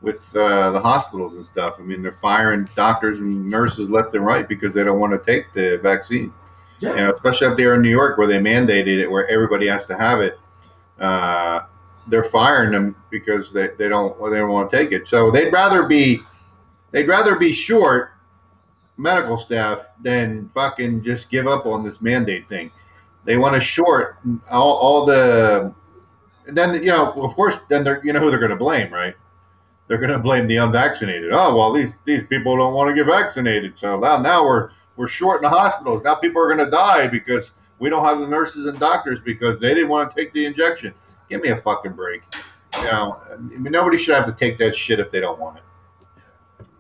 [0.03, 1.77] with uh, the hospitals and stuff.
[1.79, 5.33] I mean, they're firing doctors and nurses left and right because they don't want to
[5.33, 6.31] take the vaccine.
[6.81, 6.91] Yeah.
[6.91, 9.87] You know, especially up there in New York where they mandated it, where everybody has
[9.87, 10.39] to have it.
[10.99, 11.61] Uh,
[12.11, 15.07] they're firing them because they, they don't well, they don't want to take it.
[15.07, 16.21] So they'd rather be
[16.91, 18.13] they'd rather be short
[18.97, 22.71] medical staff than fucking just give up on this mandate thing.
[23.25, 24.19] They want to short
[24.51, 25.75] all, all the
[26.47, 29.15] then you know of course then they're you know who they're going to blame right?
[29.87, 31.31] They're going to blame the unvaccinated.
[31.33, 33.79] Oh well these these people don't want to get vaccinated.
[33.79, 36.03] So now now we're we're short in the hospitals.
[36.05, 39.59] Now people are going to die because we don't have the nurses and doctors because
[39.59, 40.93] they didn't want to take the injection
[41.31, 42.23] give me a fucking break.
[42.77, 45.65] You know nobody should have to take that shit if they don't want it.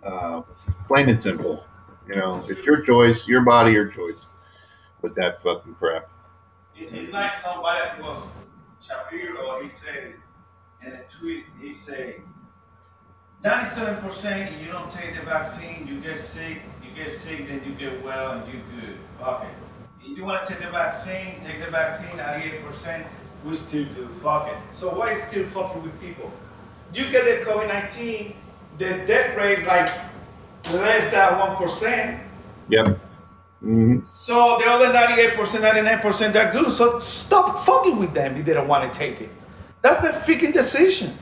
[0.04, 0.42] Uh,
[0.86, 1.64] plain and simple.
[2.06, 4.26] You know it's your choice your body your choice.
[5.00, 6.10] With that fucking crap.
[6.76, 8.22] It's, it's like somebody was
[8.80, 10.14] Shapiro, he said
[10.84, 12.22] in a tweet, he said,
[13.42, 17.72] 97% if you don't take the vaccine, you get sick, you get sick, then you
[17.72, 18.98] get well and you good.
[19.18, 20.06] Fuck it.
[20.06, 23.06] If you want to take the vaccine, take the vaccine, 98%,
[23.44, 24.08] we still do.
[24.08, 24.56] Fuck it.
[24.72, 26.30] So why still fucking with people?
[26.92, 28.34] You get the COVID-19,
[28.78, 29.88] the death rate is like
[30.72, 32.20] less than 1%.
[32.68, 32.98] yep
[33.60, 36.72] hmm So the other 98%, 99%, they're good.
[36.72, 39.30] So stop fucking with them if they don't want to take it.
[39.82, 41.12] That's the freaking decision.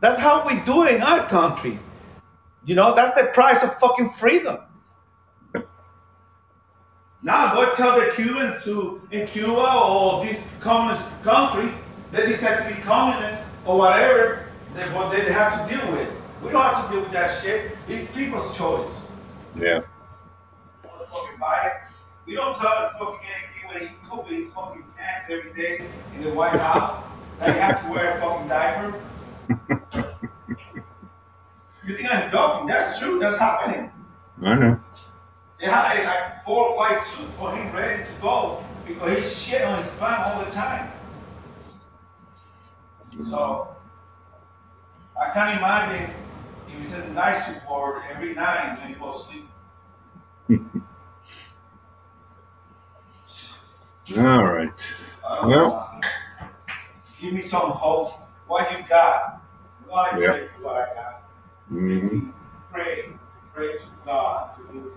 [0.00, 1.78] That's how we do it in our country.
[2.64, 4.58] You know, that's the price of fucking freedom.
[7.28, 11.70] Now go tell the Cubans to in Cuba or this communist country,
[12.10, 16.08] they decide to be communist or whatever, they, what they have to deal with.
[16.42, 17.76] We don't have to deal with that shit.
[17.86, 19.02] It's people's choice.
[19.60, 19.82] yeah
[20.82, 22.00] Motherfucking Biden.
[22.24, 25.84] We don't tell him fucking anything when he cook his fucking pants every day
[26.16, 27.04] in the White House
[27.40, 30.14] that he have to wear a fucking diaper.
[31.86, 32.66] You think I'm joking?
[32.66, 33.18] That's true.
[33.18, 33.90] That's happening.
[34.42, 34.80] I know.
[35.60, 39.62] They had like four or five suits for him ready to go because he's shit
[39.62, 40.90] on his band all the time.
[43.28, 43.74] So
[45.20, 46.10] I can't imagine
[46.68, 49.48] if he's in night support every night when he goes to sleep.
[54.18, 54.70] All right.
[55.28, 56.00] I don't Well.
[57.20, 58.10] give me some hope.
[58.46, 59.42] What you got?
[59.88, 60.26] Gonna Yeah.
[60.26, 61.22] tell you what I got.
[61.68, 62.30] hmm
[62.72, 63.12] Pray,
[63.54, 64.92] pray to God to do it.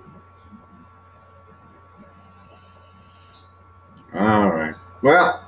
[4.14, 4.76] All right.
[5.02, 5.46] Well,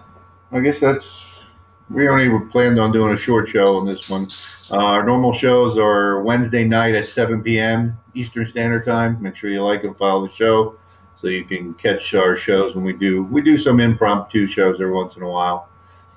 [0.51, 1.29] I guess that's.
[1.89, 4.27] We only were planned on doing a short show on this one.
[4.71, 7.97] Uh, our normal shows are Wednesday night at 7 p.m.
[8.15, 9.21] Eastern Standard Time.
[9.21, 10.75] Make sure you like and follow the show
[11.17, 13.23] so you can catch our shows when we do.
[13.25, 15.69] We do some impromptu shows every once in a while.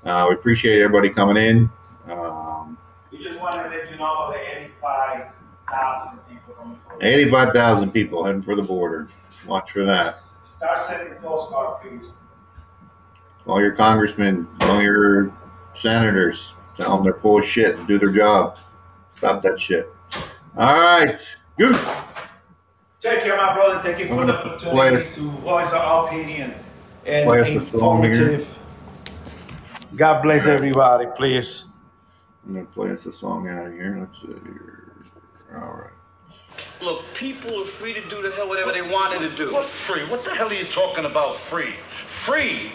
[0.05, 1.69] Uh, we appreciate everybody coming in.
[2.09, 2.77] Um,
[3.11, 8.63] We just wanted to let you know the 85,000 people 85,000 people heading for the
[8.63, 9.09] border.
[9.45, 10.17] Watch for that.
[10.17, 12.11] Start sending postcard, please.
[13.47, 15.31] All your congressmen, all your
[15.73, 18.57] senators, tell them they're full of shit and do their job.
[19.15, 19.91] Stop that shit.
[20.57, 21.19] All right,
[21.57, 21.93] Goose.
[22.99, 23.79] Take care, my brother.
[23.81, 26.53] Thank you for the Play opportunity us- to voice our opinion
[27.05, 27.61] and Play us a here.
[27.61, 28.59] informative.
[29.95, 31.69] God bless everybody, please.
[32.45, 33.97] I'm gonna play us a song out of here.
[33.99, 34.93] Let's see here.
[35.55, 35.91] All right.
[36.81, 39.53] Look, people are free to do the hell whatever they wanted to do.
[39.53, 40.07] What free?
[40.09, 41.73] What the hell are you talking about free?
[42.25, 42.71] Free?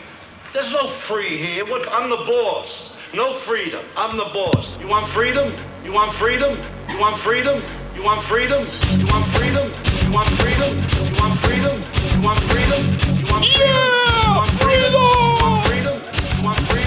[0.53, 1.65] There's no free here.
[1.65, 1.89] What?
[1.91, 2.91] I'm the boss.
[3.15, 3.87] No freedom.
[3.97, 4.69] I'm the boss.
[4.81, 5.51] You want freedom?
[5.83, 6.59] You want freedom?
[6.91, 7.63] You want freedom?
[7.97, 8.61] You want freedom?
[9.01, 9.65] You want freedom?
[9.99, 10.77] You want freedom?
[10.77, 11.81] You want freedom?
[12.13, 12.85] You want freedom?
[13.17, 13.89] You want freedom?
[14.29, 14.93] Want freedom?
[14.93, 16.03] You want freedom?
[16.37, 16.82] You want freedom?